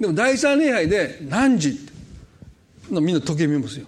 [0.00, 1.97] でも第三礼拝で何時って。
[2.90, 3.86] みんな時計見ますよ。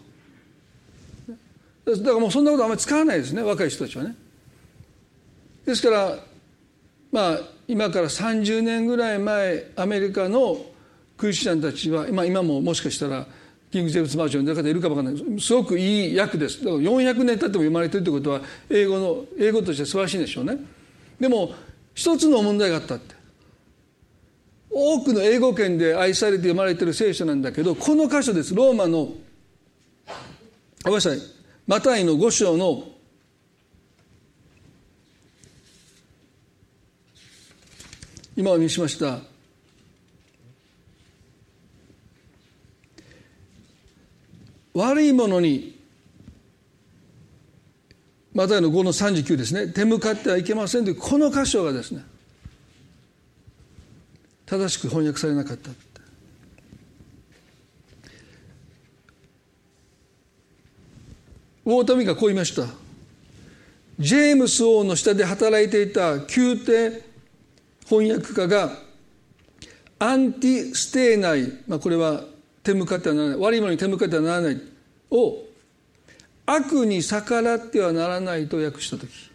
[1.85, 4.15] だからもうそんなことあんまり使わないですね若い人たちはね。
[5.67, 6.19] ですから
[7.11, 10.65] まあ今から30年ぐらい前アメリカの
[11.17, 13.27] クリスチャンたちは、まあ、今ももしかしたら
[13.71, 15.41] キング・ジェームズ・バージョンの方いるかもわからない。
[15.41, 16.65] すごくいい訳です。
[16.65, 20.59] だから400年経っても読まれてるってことは英語の英語として素晴らしいんでしょうね。
[21.21, 21.53] でも
[21.95, 23.20] 一つの問題があったって。
[24.71, 28.55] 多くの英語圏で愛されて読まれてる聖書なんだけどこの箇所です。
[28.55, 29.13] ローマの
[30.85, 31.19] ごめんなさい。
[31.67, 32.85] マタイの5章の
[38.37, 39.19] 今お見せしました。
[44.73, 45.79] 悪いものに
[48.33, 49.67] マタイの5の39ですね。
[49.73, 52.05] 手向かってはいけませんというこの箇所がですね
[54.51, 55.71] 正しく翻訳されなかった。
[61.65, 62.67] ウォータミがこう言いました。
[64.01, 67.01] ジェームス王の下で働いていた宮廷
[67.89, 68.73] 翻訳家が
[70.01, 72.25] アンティステーナイ、まあ、これは
[72.65, 74.61] 手向かってはならない悪いものに手向かってはならない
[75.13, 75.45] を
[76.47, 79.30] 悪に逆らってはならないと訳した時。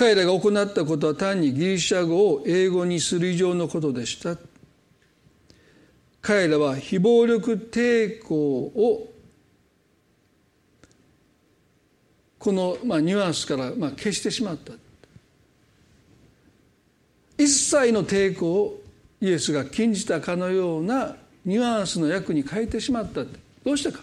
[0.00, 4.38] 彼らが行ったことは単にギリシャ語を英語にする以上のことでした。
[6.22, 9.12] 彼らは非暴力抵抗を
[12.38, 14.72] この、まあ、ニュアンスから、まあ、消してしまった。
[17.36, 18.82] 一切の抵抗を
[19.20, 23.24] イエスが禁じたかのようなニュアンスの訳に変えてしまった。
[23.64, 23.98] どうしたか。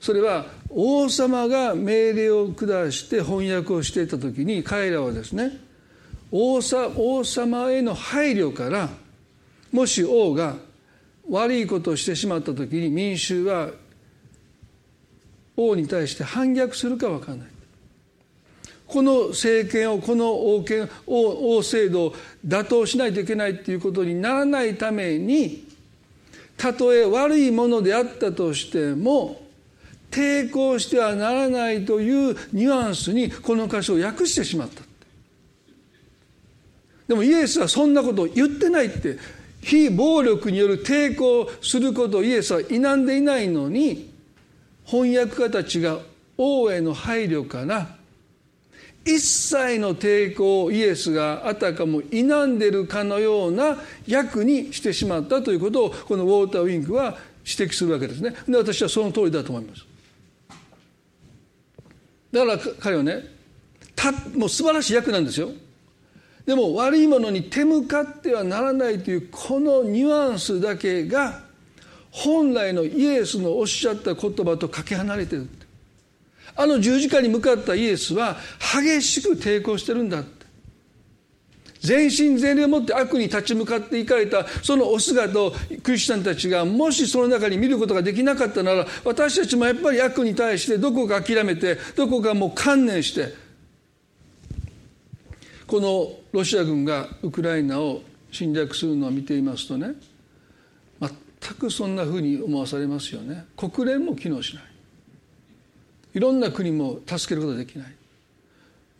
[0.00, 5.58] それは王様が命令を下して翻訳をしていた時に彼らはですね
[6.30, 8.88] 王様への配慮から
[9.72, 10.54] もし王が
[11.28, 13.70] 悪いことをしてしまった時に民衆は
[15.56, 17.48] 王に対して反逆するか分からない。
[18.86, 22.14] この政権をこの王権王王制度を
[22.44, 25.64] 打倒しないといけないっていうことにならないために
[26.56, 29.39] たとえ悪いものであったとしても
[30.10, 34.82] 抵抗してはならないというニュアンスにこの箇所を訳してしまった。
[37.08, 39.18] でもイエスはそんなことを言ってないって
[39.62, 44.10] 非暴力による抵抗することをイエスは否んでいないのに
[44.84, 45.98] 翻訳家たちが
[46.38, 47.96] 王への配慮から
[49.04, 58.34] 一切の抵抗をイエスがあたかも否んでるかのような役にしてしまったということをこのウォーター・ウィンクは指摘するわけですね。
[58.46, 59.89] で私はその通りだと思います。
[62.32, 63.24] だから彼はね
[63.94, 65.50] たもう素晴らしい役なんですよ。
[66.46, 71.42] でも悪いものに手向かってはならないというこのニュアンスだけが
[72.10, 75.48] 本来のイエスのおっしゃった言葉とかけ離れてる
[76.56, 78.36] あの十字架に向かったイエスは
[78.74, 80.24] 激しく抵抗してるんだ
[81.80, 85.52] 全身全霊を持って悪に立ち向かっていかれたそのお姿を
[85.82, 93.34] クリスチャンたちがもしその中に見ることができなかったなら私たちもやっぱり悪に対してどこか諦めてどこかもう観念して
[95.66, 99.94] このロシア軍がウクライナを侵略するのを見ていますとね
[101.00, 103.46] 全くそんなふうに思わされますよね。
[103.56, 104.64] 国連も機能しない。
[106.12, 107.94] いろんな国も助けることができない。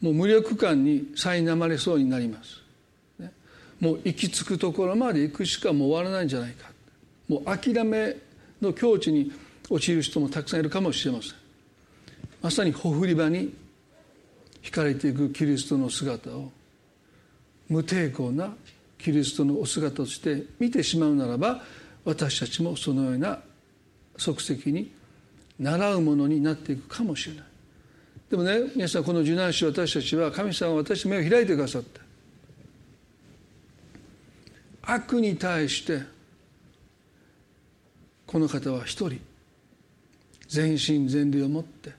[0.00, 2.59] もう無力感に苛まれそうになります、
[3.80, 6.70] もう行き着くところまで行くしかもう終わらないんじゃないか。
[7.28, 8.16] もう諦め
[8.60, 9.32] の境地に
[9.68, 11.32] 陥る人もたくさんいるかもしれません。
[12.42, 13.54] まさにほふり場に
[14.62, 16.50] 惹かれていくキリストの姿を
[17.68, 18.54] 無抵抗な
[18.98, 21.62] キリストのお姿として見てしまうならば
[22.04, 23.40] 私たちもそのような
[24.16, 24.90] 即席に
[25.58, 27.44] 習うものになっていくかもしれない。
[28.30, 32.00] でもね皆さんこの受難史私たちは神様は私目を開いてくださって
[34.82, 36.02] 悪に対して
[38.26, 39.20] この方は一人
[40.48, 41.92] 全身全霊を持って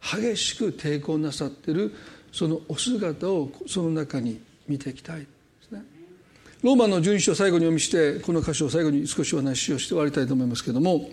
[0.00, 1.94] 激しく抵抗なさってる
[2.32, 5.26] そのお姿をその中に見ていきたいで
[5.62, 5.82] すね。
[6.62, 11.10] ローマの12章最後に読みしてこの箇所を最後に少しお話をして終わりたいと思いますけども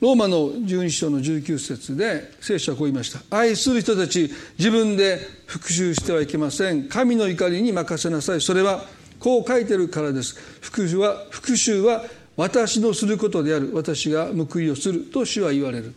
[0.00, 3.20] ローマの12章の19節で聖書はこう言いました。
[3.36, 6.88] 愛する人たち自分で復讐してはいけません。
[6.88, 8.40] 神の怒りに任せなさい。
[8.40, 8.86] それは
[9.20, 10.34] こう書いてるからです。
[10.60, 12.04] 復讐は復讐は
[12.36, 13.70] 私のすることである。
[13.74, 15.94] 私が報いをすると主は言われる。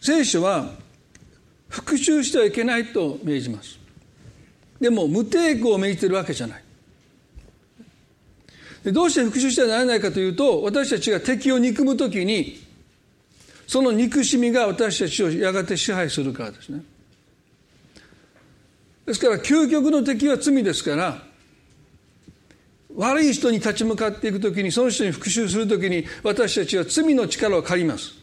[0.00, 0.70] 聖書は
[1.68, 3.78] 復讐してはいけないと命じます。
[4.78, 6.62] でも無抵抗を命じてるわけじゃない。
[8.92, 12.62] どうして復讐してはならないかというと私たちが敵を憎む時に
[13.66, 16.82] その憎しみが私たちをやがて支配するからですね。
[19.06, 21.22] ですから究極の敵は罪ですから
[22.96, 28.14] 悪い人に立ち向かっていく時にその人に復讐する時に私たちは罪の力を借ります。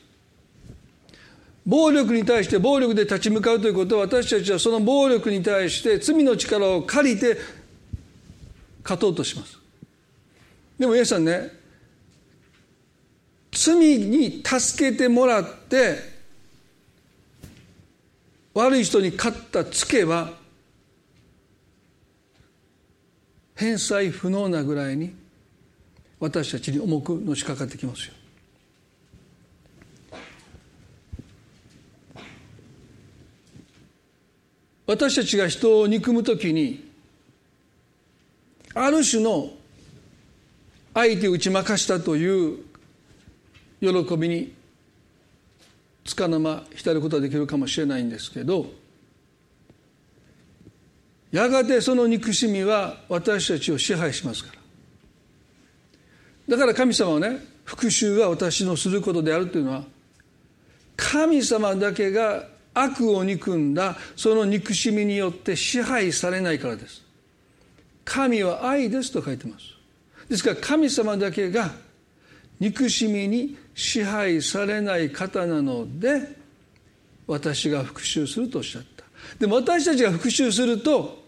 [1.66, 7.38] 暴力に対して暴力で立ち向かうということは私たちはその暴力に対して罪の力を借りて
[8.84, 9.58] 勝とうとします。
[10.78, 11.52] でも皆さんね
[13.52, 16.00] 罪に助けてもらって
[18.54, 20.43] 悪い人に勝ったツケは
[23.56, 25.14] 返済不能なぐらいに
[26.20, 28.14] 私たちに重くのしかかってきますよ。
[34.86, 36.92] 私たちが人を憎むときに
[38.74, 39.50] ある種の
[40.94, 42.58] 相手を打ち負かしたという
[43.80, 44.54] 喜びに
[46.06, 48.68] つかの間浸ることができるかもしれないんですけど
[51.34, 54.54] やがてその憎しみは私たちを支配しますか
[56.48, 56.56] ら。
[56.56, 59.84] だから神様はね復讐は私のすることであるというのは
[60.96, 67.02] 神様だけが悪を憎んだその憎しみによって支配されないからです。
[68.06, 69.66] 神は愛ですと書いてます。
[70.30, 71.72] ですから神様だけが
[72.60, 76.38] 憎しみに支配されない方なので
[77.26, 79.04] 私が復讐するとおっしゃった。
[79.40, 81.23] でも私たちが復讐すると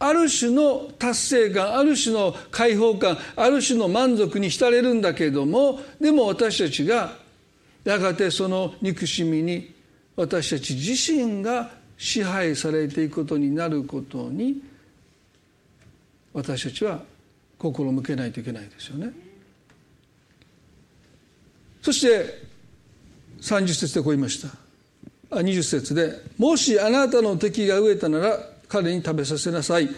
[0.00, 7.16] ある種の達成感ある種の解放感ある種の満足に浸れるんだけどもでも私たちが
[7.84, 9.74] やがてその憎しみに
[10.14, 14.62] 私たち自身が支配されていくことになることに
[16.32, 17.02] 私たちは
[17.58, 19.10] 心向けないといけないですよね。
[21.82, 22.42] そして
[23.40, 24.48] 30節でこう言いました
[25.30, 29.88] あ20節で「もしあなたの敵が飢えたなら彼に食べさせなさい」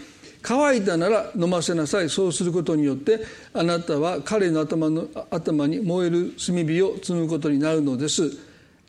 [0.42, 2.08] 乾いたなら飲ませなさい。
[2.08, 3.20] そうすることによって
[3.52, 8.22] あなたは彼の頭の頭に燃える炭火を積むことになるのです。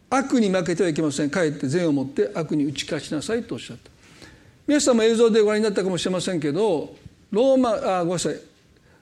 [0.10, 1.30] 悪に負けてはいけません。
[1.30, 3.90] かえって善を持って悪に打ち勝ちなさいとおっしゃった。
[4.66, 6.96] 皆さんも映像でご覧になったかもしれませんけど
[7.32, 8.40] ローマあごめんなさい。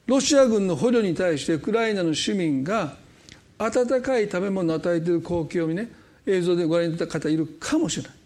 [0.07, 2.95] ロシア軍の捕虜に対してウクライナの市民が
[3.59, 5.91] 温かい食べ物を与えている光景をね
[6.25, 8.18] 映像でご覧になった方いるかもしれない。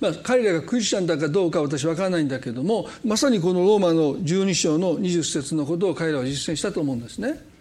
[0.00, 7.56] まあ、彼らがクリスチャンだかどうか私分からないんだけどもまさにこのローマの12章の20節のことを彼らは実践したと思うんですね。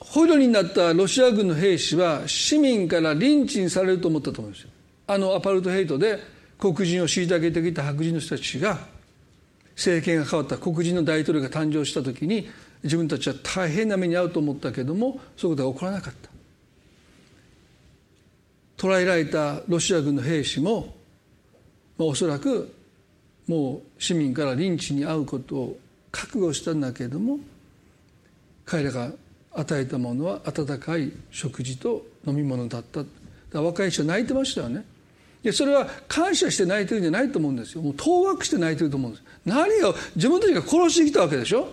[0.00, 4.70] 捕虜になったロシア軍の兵士は市民からリンチにされると思ったと思うんですよ
[5.06, 6.18] あのアパルトヘイトで
[6.58, 8.78] 黒人を虐げてきた白人の人たちが
[9.72, 12.48] 政権が変わった黒人の大統領が誕生した時に
[12.82, 16.30] 自分たちは大変な目に遭うと思ったけどもそういうことが起こらなかった
[18.78, 20.94] 捕らえられたロシア軍の兵士も、
[21.98, 22.74] まあ、おそらく
[23.46, 25.78] もう市民からリンチに遭うことを
[26.10, 27.38] 覚悟したんだけれども
[28.64, 29.10] 彼らが
[29.52, 33.02] 与えたものは温かい食事と飲み物だった。
[33.52, 34.84] だ若い人は泣いてましたよね。
[35.42, 37.82] でそれは感謝して泣いてるんじゃないと思うんですよ。
[37.82, 39.24] もう当惑して泣いてると思うんです。
[39.46, 41.68] 何を自分たちが殺してきたわけでしょ？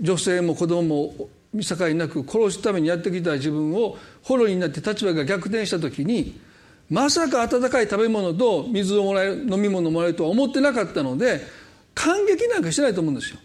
[0.00, 6.40] 女性も子供も見境なく殺すためにやってきた自分を捕虜になって立場が逆転した時に
[6.88, 11.40] まさか温かい食べ物と水をもらえる飲み物をもらえるとは思ってなかったので
[11.94, 13.38] 感激なんかしてないと思うんですよ。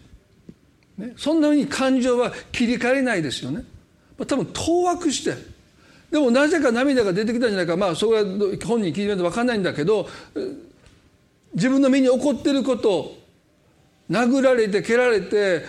[0.98, 3.64] ね、そんなふうに感情は切り替えないですよね。
[4.16, 5.36] まあ、多分当惑して
[6.10, 8.24] でもなぜか涙が出てきたんじゃないかまあそれは
[8.64, 10.08] 本人聞いてみると分かんないんだけど
[11.54, 13.16] 自分の身に起こっていること
[14.10, 15.64] 殴られて蹴られて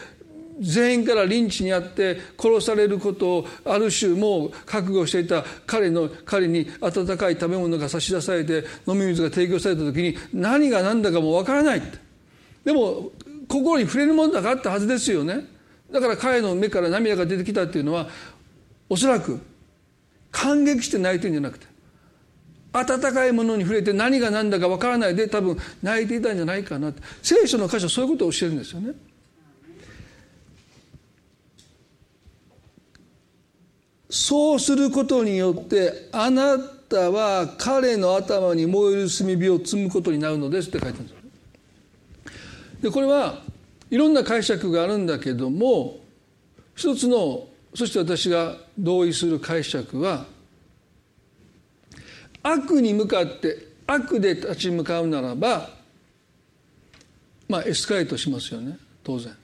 [0.59, 11.81] 全員からリンチにあって殺されることをある種もう覚悟していた彼の彼に温かい食べ物が差し出されて飲み水が提供された時に何が何だかもわからない
[12.63, 13.11] でも
[13.47, 15.45] 心に触れるものがあったはずですよね。
[15.91, 18.09] だから彼の目から涙が出てきたっていうのは
[18.89, 19.39] おそらく
[20.31, 21.65] 感激して泣いてるんじゃなくて
[22.73, 27.01] 温かいものに触れて何が何だかわからないで多分泣いていたんじゃないかなって。
[27.21, 28.91] 聖書の箇所そういうことを教えるんですよね。
[34.09, 43.41] そうすることによってあなたは彼の頭に燃える炭火を積むことになるのですって書いてあるんですでこれは
[43.89, 45.97] いろんな解釈があるんだけども
[46.75, 50.25] 一つのそして私が同意する解釈は
[52.43, 55.69] 悪に向かって悪で立ち向かうならば
[57.49, 59.35] まあエスカレートしますよね当然。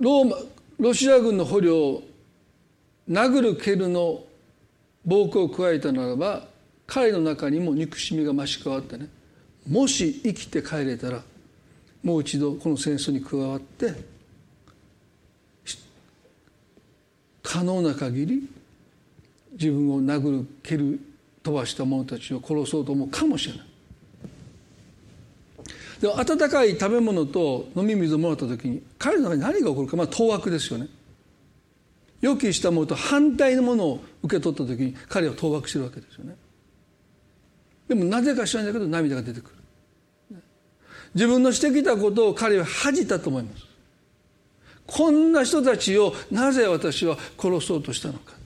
[0.00, 0.36] ローマ
[0.78, 2.02] ロシア軍の捕虜を
[3.08, 4.22] 殴る蹴るの
[5.04, 6.46] 暴行を加えたならば
[6.86, 9.08] 彼の中にも憎しみが増し加わってね
[9.68, 11.22] もし生きて帰れたら
[12.02, 13.92] もう一度この戦争に加わって
[17.42, 18.48] 可能な限り
[19.52, 21.00] 自分を殴る蹴る
[21.42, 23.67] 飛ばした者たちを殺そうと思うかもしれない。
[26.00, 30.88] で温かい食べ物と飲み水をもらった時に彼の中に何が起こるかまあ当惑ですよね。
[32.20, 36.36] 予期したものと反対のものを受け取った時に彼は当惑してるわけですよね。
[37.88, 39.56] でもなぜか知らないけど涙が出てくる。
[41.14, 43.64] 自分のしてきたことを彼は恥じたと思います。
[44.86, 48.37] こんな人たちをなぜ私は殺そうとしたのか。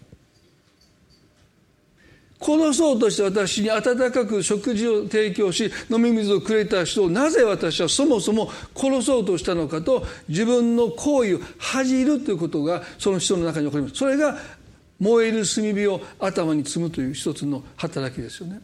[2.42, 13.96] 殺そうとして私に温かく食事を提供し飲み水をくれた人をなぜ私はそもそも殺そうとしたのかと自分の行為を恥じるということがその人の中に起こります。
[13.96, 14.36] それが
[14.98, 18.60] 燃える炭火を頭に積むという一つの働きですよね。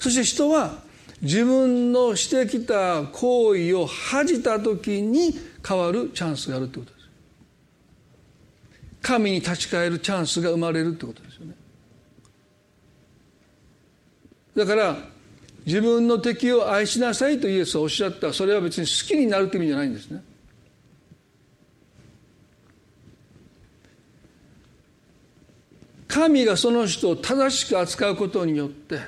[0.00, 0.82] そして人は
[1.22, 5.34] 自分のしてきた行為を恥じた時に
[5.66, 7.04] 変わるチャンスがあるということです。
[9.04, 11.54] 神に立ち返るチャンスが生まれるということですよね
[14.54, 14.96] だから
[15.66, 18.32] 自分の敵を愛しなさいとイエスはおっしゃった。
[18.32, 20.22] それは別に好きになるという意味じゃないんですね。
[26.14, 29.00] 神がその人を正しく扱うことによって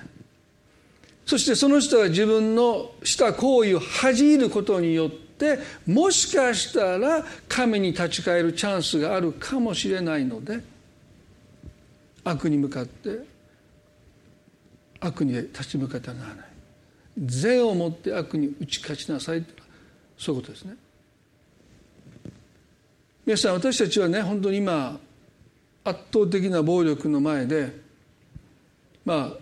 [1.24, 10.58] そしてその人が自分のした行為を恥じることによってもしかしたら神に立ち返るチャンスがあるかもしれないので
[12.24, 13.35] 悪に向かって
[15.00, 16.46] 悪に立ち向かってはならない。
[17.18, 19.44] 善をもって悪に打ち勝ちなさい。
[20.18, 20.76] そういうことですね。
[23.26, 25.00] 皆さん私たちはね本当に今
[25.82, 27.76] 圧倒的な暴力の前で
[29.04, 29.38] まあ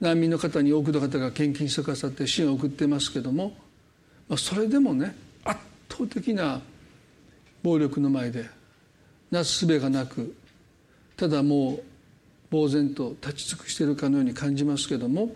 [0.00, 3.52] 難民の方に多くの方が献金してくださって支援を送ってますけども、
[4.26, 5.14] まあ、それでもね
[5.44, 5.60] 圧
[5.90, 6.62] 倒的な
[7.62, 8.48] 暴力の前で
[9.30, 10.34] なすすべがなく
[11.14, 11.82] ただもう
[12.62, 15.34] 呆然と立ち尽くしているかのように感じますけども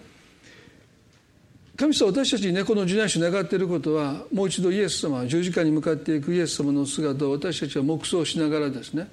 [1.76, 9.08] 神様私たちにねこの受難主願っていることはもう一度イエス様十字架に向かっていくイエス様の姿を私たちは黙想しながらですね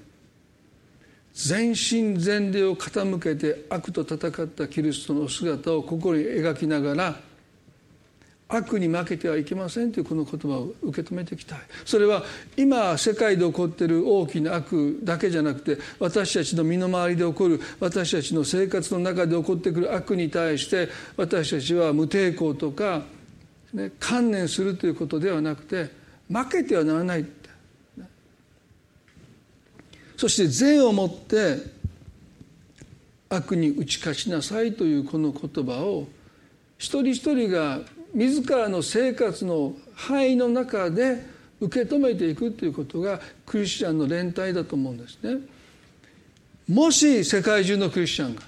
[1.34, 7.20] 全身全霊を傾けて悪と戦ったキリストの姿を心に描きながら
[8.48, 11.60] 悪に負けてはいけませんというこの言葉を受け止めていきたい。
[11.84, 12.24] それは
[12.56, 23.02] 今世界で起こっている大きな悪だけじゃなくて私たちの身の回りで起こる私たちの生活の中で起こってくる悪に対して私たちは無抵抗とか、
[23.74, 25.90] ね、観念するということではなくて
[26.30, 27.26] 負けてはならない
[30.18, 31.58] そして善をもって
[33.28, 36.08] 悪に打ち勝ちなさいというこの言葉を
[36.78, 37.80] 一人一人が
[38.16, 41.22] 自らの生活の範囲の中で
[41.60, 45.42] 受け止めていくということがクリスチャンの連帯だと思うんですね。
[46.70, 48.42] もし世界中のクリスチャンが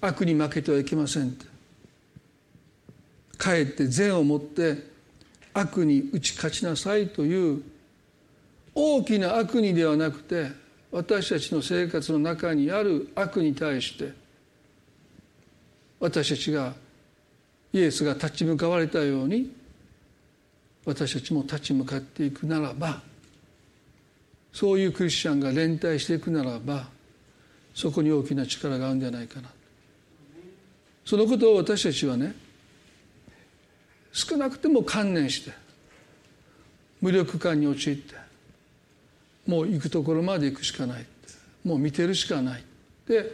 [0.00, 1.46] 悪に負けてはいけませんって
[3.36, 4.78] かえって善をもって
[5.52, 7.62] 悪に打ち勝ちなさいという
[8.74, 10.50] 大きな悪にではなくて
[10.92, 14.12] 私たちの生活の中にある悪に対して
[15.98, 16.74] 私たちが
[17.74, 19.52] イエスが立ち向かわれたように
[20.84, 23.02] 私たちも立ち向かっていくならば
[24.52, 26.86] そういうクリスチャンが連帯していくならば
[27.74, 29.50] そこに大きな力があるんじゃないかな。
[31.04, 32.36] そのことを私たちはね
[34.12, 35.50] 少なくても観念して
[37.00, 38.14] 無力感に陥って
[39.48, 41.06] もう行くところまで行くしかない。
[41.64, 42.64] もう見てるしかない。
[43.08, 43.32] で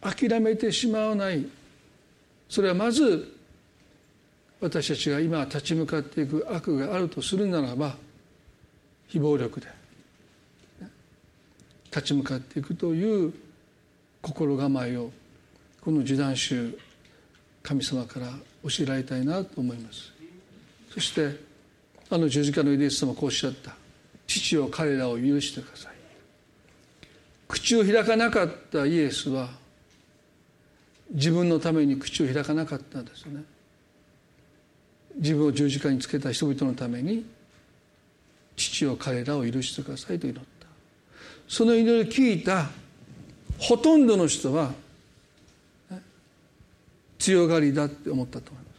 [0.00, 1.44] 諦めてしまわない。
[2.48, 3.33] それはまず
[4.64, 7.96] 私たちが今立ち向かっていく悪があるとするならば
[9.08, 9.66] 非暴力で
[11.94, 13.34] 立ち向かっていくという
[14.22, 15.10] 心構えを
[15.82, 16.78] この受難集
[17.62, 18.28] 神様から
[18.62, 20.14] 教えられたいなと思います。
[20.94, 21.38] そして
[22.08, 23.74] あの十字架のイエス様こうおっしゃった。
[24.26, 25.92] 父を彼らを許してください。
[27.48, 29.50] 口を開かなかったイエスは
[31.10, 33.44] 自分のために口を開かなかったんですよね。
[35.16, 37.24] 自分を十字架につけた人々のために
[38.56, 40.66] 父を彼らを許してくださいと祈った。
[41.48, 42.70] その祈りを聞いた
[43.58, 44.72] ほとんどの人は
[47.18, 48.74] 強がりだって思ったと思います。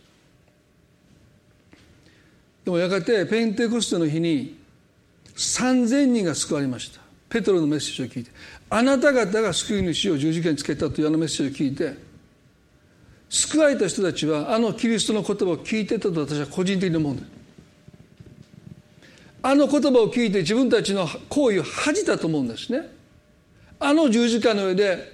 [2.66, 4.58] でもやがてペンテコステの日に
[5.36, 7.02] 3,000人が救われました。
[7.30, 8.32] ペトロのメッセージを聞いて
[8.70, 11.98] あなた方が救い主を十字架につけたというあのメッセージを聞いて
[13.30, 17.36] 救われた人たちはあのキリストの言葉を聞いてたと私は個人的に思うんです
[19.46, 22.90] あの言葉を聞いて自分たちの行為を恥じたと思うんですね。
[23.80, 25.14] あの十字架の上で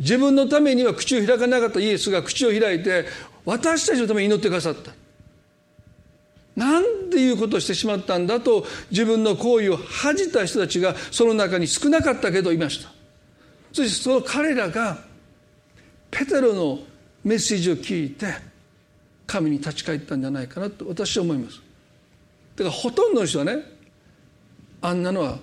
[0.00, 3.04] 自分のためには口を開かなかったイエスが口を開いて
[3.44, 4.90] 私たちのために祈ってくださった。
[6.56, 12.90] なんていうことをしてしまったんだと自分の行為を恥じた人たちがその中に少なかったけどいました。
[13.72, 14.98] そしてその彼らが
[16.10, 16.80] ペテロの
[17.24, 18.26] メッセージを聞いて
[19.26, 21.60] 神に立ち返ったんじゃないかなと私は思います。
[22.56, 23.58] だからほとんどの人はね
[24.82, 25.38] あんなのは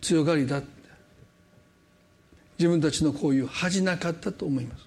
[0.00, 0.68] 強がりだって
[2.58, 4.86] 自分たちの行為を恥じなかったと思います。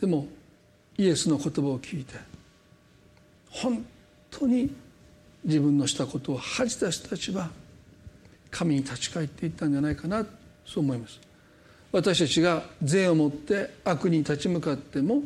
[0.00, 0.28] でも
[0.98, 2.14] イエスの言葉を聞いて
[3.50, 3.84] 本
[4.30, 4.70] 当に
[5.44, 7.50] 自分のしたことを恥じた人たちは
[8.50, 10.26] 神に立ち返っていったんじゃないかな
[10.66, 11.18] そう思います。
[11.92, 15.22] 私たちが善を持って悪に立ち向かっても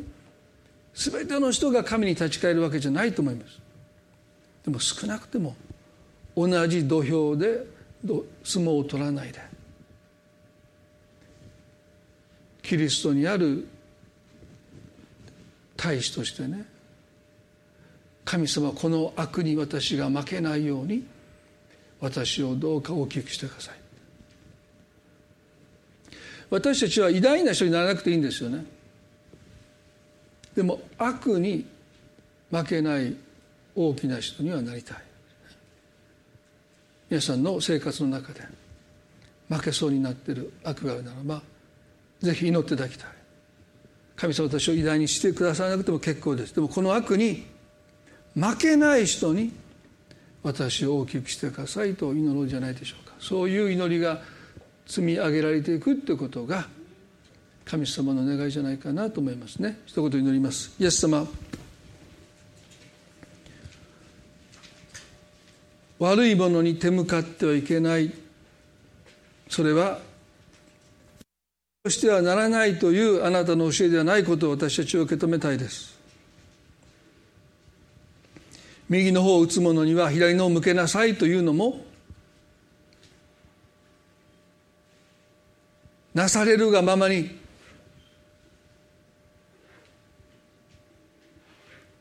[0.93, 3.59] 全ての人が神に立ち返るわけじゃないと思います。
[4.63, 5.55] でも少なくても
[6.35, 7.65] 同じ土俵で
[8.43, 9.39] 相撲を取らないで
[12.63, 13.67] キリストにある
[15.77, 16.65] 大使としてね
[18.23, 21.05] 神様この悪に私が負けないように
[21.99, 23.84] 私をどうか大きくしてください。
[26.49, 28.65] 私たちは偉大な人にならなくていいんですよね。
[30.55, 31.65] でも悪に
[32.51, 33.15] 負けない
[33.75, 34.97] 大きな人にはなりたい。
[37.09, 38.41] 皆さんの生活の中で
[39.49, 41.41] 負けそうになっている悪があるならば
[42.19, 43.09] ぜひ祈っていただきたい。
[44.15, 46.55] 神様私を偉大にしてくださらなくても結構です。
[46.55, 47.45] でもこの悪に
[48.33, 49.51] 負けない人に
[50.41, 53.13] 私を大きくしてくださいと祈ろうじゃないでしょうか。
[53.19, 54.21] そういう祈りが
[54.85, 56.67] 積み上げられていくということが
[57.65, 59.79] 神様の願いじゃないかなと思いますね。
[59.85, 60.71] 一言祈ります。
[60.79, 61.27] イエス様。
[65.97, 68.11] 悪いものに手向かってはいけない。
[69.49, 69.99] それは
[71.85, 75.95] そしてはならないというあなたの教えではないことを私たちは受け止めたいです。
[78.89, 81.84] 右の方を打つ者には左のを向けなさいというのも
[86.15, 87.37] なされるがままに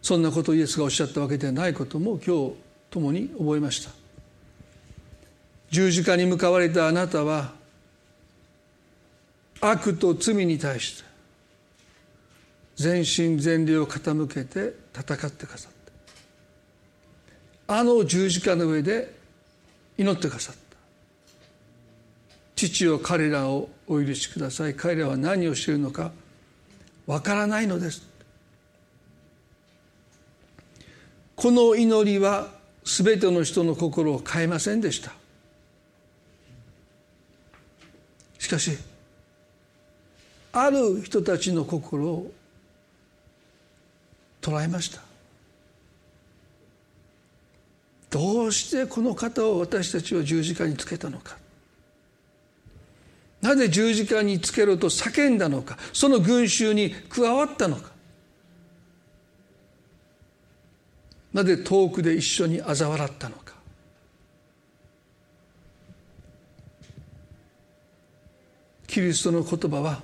[0.01, 2.55] そんなことをイエスがおっしゃったわけではないことも今日
[2.91, 3.91] 共に覚えました。
[5.71, 7.53] 十字架に向かわれたあなたは
[9.61, 11.05] 悪と罪に対して
[12.77, 15.73] 全身全霊を傾けて戦ってくださっ
[17.67, 17.79] た。
[17.79, 19.13] あの十字架の上で
[19.99, 20.61] 祈ってくださった。
[22.55, 24.75] 父を彼らをお許しください。
[24.75, 26.13] 彼らは何をしているのか
[27.07, 28.07] わからないのです。
[31.37, 32.49] この祈りは
[32.85, 35.13] 全ての人の心を変えませんでした。
[38.39, 38.77] しかし
[40.53, 42.33] ある人たちの心を
[44.41, 45.01] 捉えました。
[48.11, 51.37] どうしてこの方を私たちは十字架につけたのか。
[53.45, 57.93] なぜ十字架につけろと叫んだのかその群衆に加わったのか。
[61.31, 63.53] なぜ遠くで一緒に嘲笑ったのか。
[68.87, 70.01] キリストの言葉は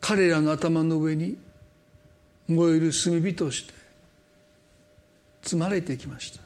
[0.00, 1.36] 彼らの頭の上に
[2.46, 3.74] 燃える炭火として
[5.42, 6.41] 積まれてきました。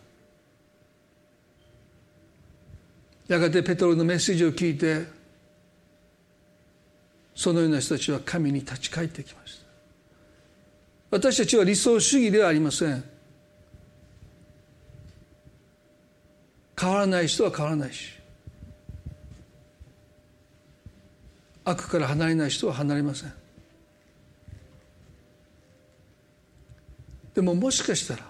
[3.28, 5.06] やがてペトロのメッセージを聞いて
[7.34, 9.66] そのような人たちは神に立ち返ってきました。
[11.10, 13.04] 私たちは理想主義ではありません。
[16.78, 18.12] 変わらない人は変わらないし
[21.64, 23.32] 悪から離れない人は離れません。
[27.34, 28.22] でももしかしたら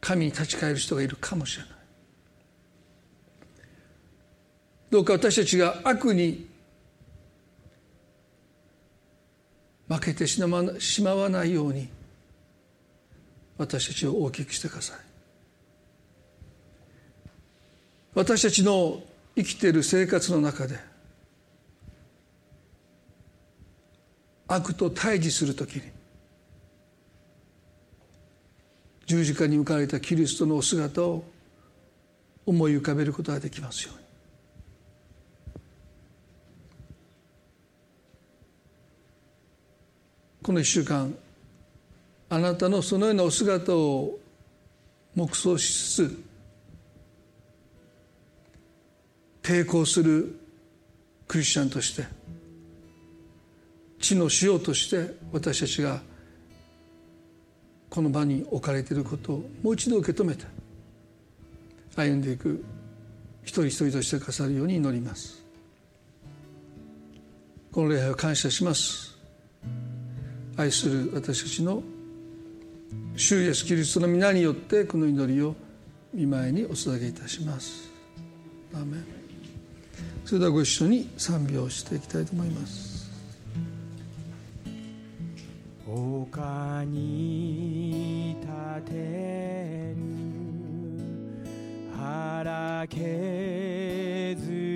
[0.00, 1.73] 神に立ち返る人がいるかもしれない。
[4.94, 6.46] どうか私たちが悪に
[9.88, 11.88] 負けてしまわないように
[13.58, 14.98] 私たちを大きくしてください。
[18.14, 19.02] 私たちの
[19.34, 20.78] 生きている生活の中で
[24.46, 25.82] 悪と対峙するときに
[29.06, 31.24] 十字架に向かれたキリストのお姿を
[32.46, 34.03] 思い浮かべることができますように。
[40.44, 41.14] この1週間
[42.28, 44.18] あなたのそのようなお姿を
[45.14, 46.24] 黙想しつつ
[49.42, 50.38] 抵抗する
[51.26, 52.04] クリスチャンとして
[53.98, 56.02] 地の塩として私たちが
[57.88, 60.44] この場に置かれていることをもう一度受け止めて
[61.96, 62.62] 歩んでいく
[63.44, 65.42] 一人一人としてくださるように祈ります。
[67.72, 69.13] この礼拝を感謝します。
[70.56, 71.82] 愛する私たちの
[73.16, 75.56] 主イエスキリストの皆によってこの祈りを
[76.12, 77.90] 見舞いにお捧げいたします。
[78.72, 79.04] アメン。
[80.24, 82.94] それではご一緒に賛美をしていきたいと思います。
[85.86, 90.04] 丘に立てる
[91.96, 94.73] 腹削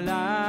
[0.00, 0.43] く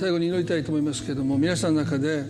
[0.00, 2.24] 最後に祈りたいと思いますけれども皆さんの中で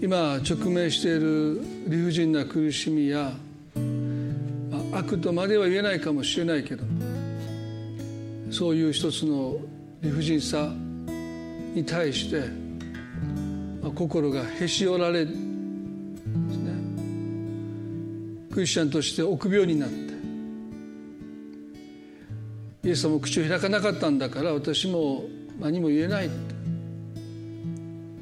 [0.00, 3.32] 今直面している理不尽な苦しみや、
[4.70, 6.84] まあ悪とまでは言えないかもしれないけど
[8.52, 9.56] そういう一つの
[10.00, 10.72] 理不尽さ
[11.74, 12.38] に対して、
[13.82, 15.42] まあ心がへし折られですね
[18.52, 19.96] クリスチャンとして臆病になって
[22.84, 25.24] イエス様も口を開かなかったんだから私も
[25.60, 26.30] 何も言えない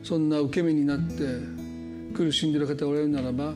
[0.03, 1.25] そんな受け身になって
[2.15, 3.55] 苦しんでる方がおられるならば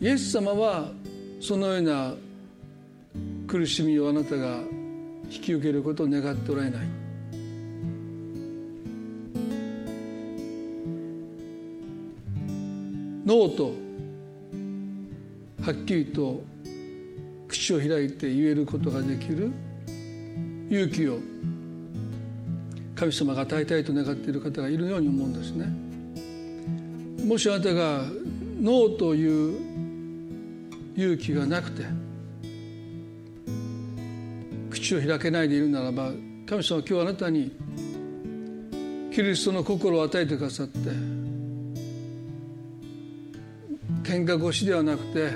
[0.00, 0.92] イエス様は
[1.40, 2.14] そのような
[3.46, 4.60] 苦しみをあなたが
[5.30, 6.86] 引き受けることを願っておられない。
[13.26, 13.74] ノーと
[15.62, 16.42] はっきりと
[17.46, 19.50] 口を開いて言えることができる。
[20.70, 21.18] 勇気を
[22.98, 25.66] 神様が与えたいと願っている方がいるように思うんですね。
[27.24, 28.02] もしあなたが
[28.60, 29.68] ノーという
[30.96, 31.84] 勇気がなくて
[34.70, 36.10] 口を開けないでいるならば
[36.46, 37.52] 神様は今日あなたに
[39.12, 40.78] キリストの心を与えてくださって
[44.02, 45.32] 喧嘩腰ではなくて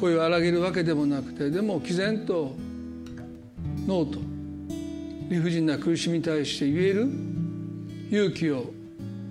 [0.00, 2.54] 声を荒げるわけでもなくてでも毅然と
[3.86, 4.37] ノーと
[5.28, 7.08] 理不尽な苦しみに対して言える
[8.10, 8.72] 勇気を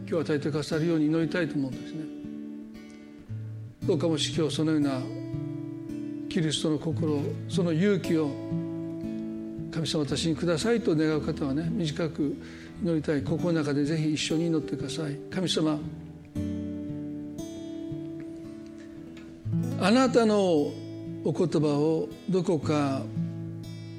[0.08, 2.00] 今日与えてくださるように祈りたいと思うんですね。
[3.86, 5.02] どうかもし今日そのような
[6.30, 8.30] キリストの心その勇気を
[9.72, 12.36] 神様私にくださいと願う方はね短く
[12.84, 15.16] 祈りたい心の中でぜひ一緒に祈ってください。
[15.32, 15.80] 神様
[19.80, 20.74] あなたのお
[21.26, 23.02] 言葉をどこか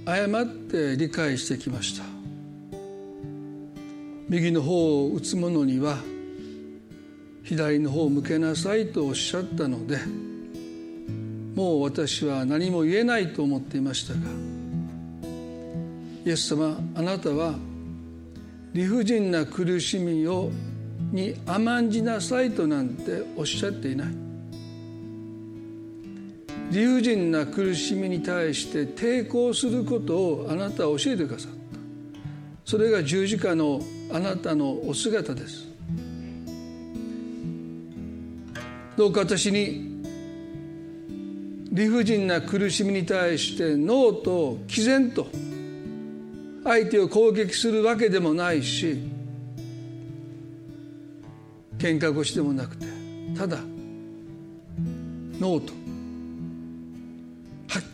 [0.08, 2.04] 誤って理解してきました。
[4.30, 5.98] 右の方を打つ者には
[7.44, 9.98] 左の方を向けなさいとおっしゃったので
[11.54, 14.20] もう私は何も言えないと思っていましたが
[16.26, 17.54] イエス様あなたは
[18.74, 20.50] 理不尽な苦しみを
[21.10, 24.27] に甘んじなさいとなんておっしゃっていない。
[26.70, 31.58] 理不尽な苦しみに対して抵抗することをあなたは教えてくださった。
[32.64, 33.80] それが十字架の
[34.12, 35.68] あなたのお姿です。
[38.98, 40.02] どうか私に
[41.70, 45.28] 理不尽な苦しみに対してノーと毅然と
[46.64, 48.98] 相手を攻撃するわけでもないし
[51.78, 52.86] 喧嘩腰でもなくて
[53.36, 53.58] ただ
[55.38, 55.77] ノーと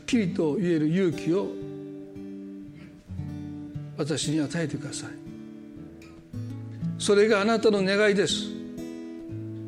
[0.06, 1.48] きりと言える勇気を
[3.96, 5.10] 私に与えてください。
[6.98, 8.46] それがあなたの願いです。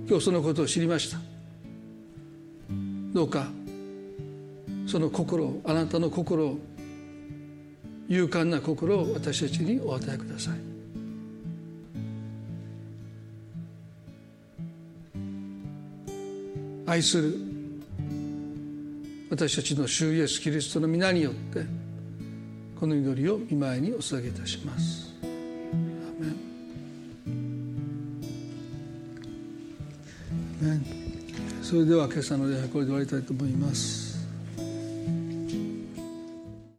[0.08, 1.18] 今日そのことを知りました。
[3.12, 3.48] どうか
[4.86, 6.58] その心あなたの心
[8.08, 10.76] 勇敢な心を私たちにお与えください。
[16.86, 17.45] 愛する
[19.28, 21.64] 私たちの主イエスキリストの皆によって
[22.78, 25.12] この祈りを見舞いにお捧げいたします。
[25.22, 26.36] アメン。
[30.62, 30.84] アメン。
[31.62, 34.05] それでは今朝の礼拝これで終わりたいと思います。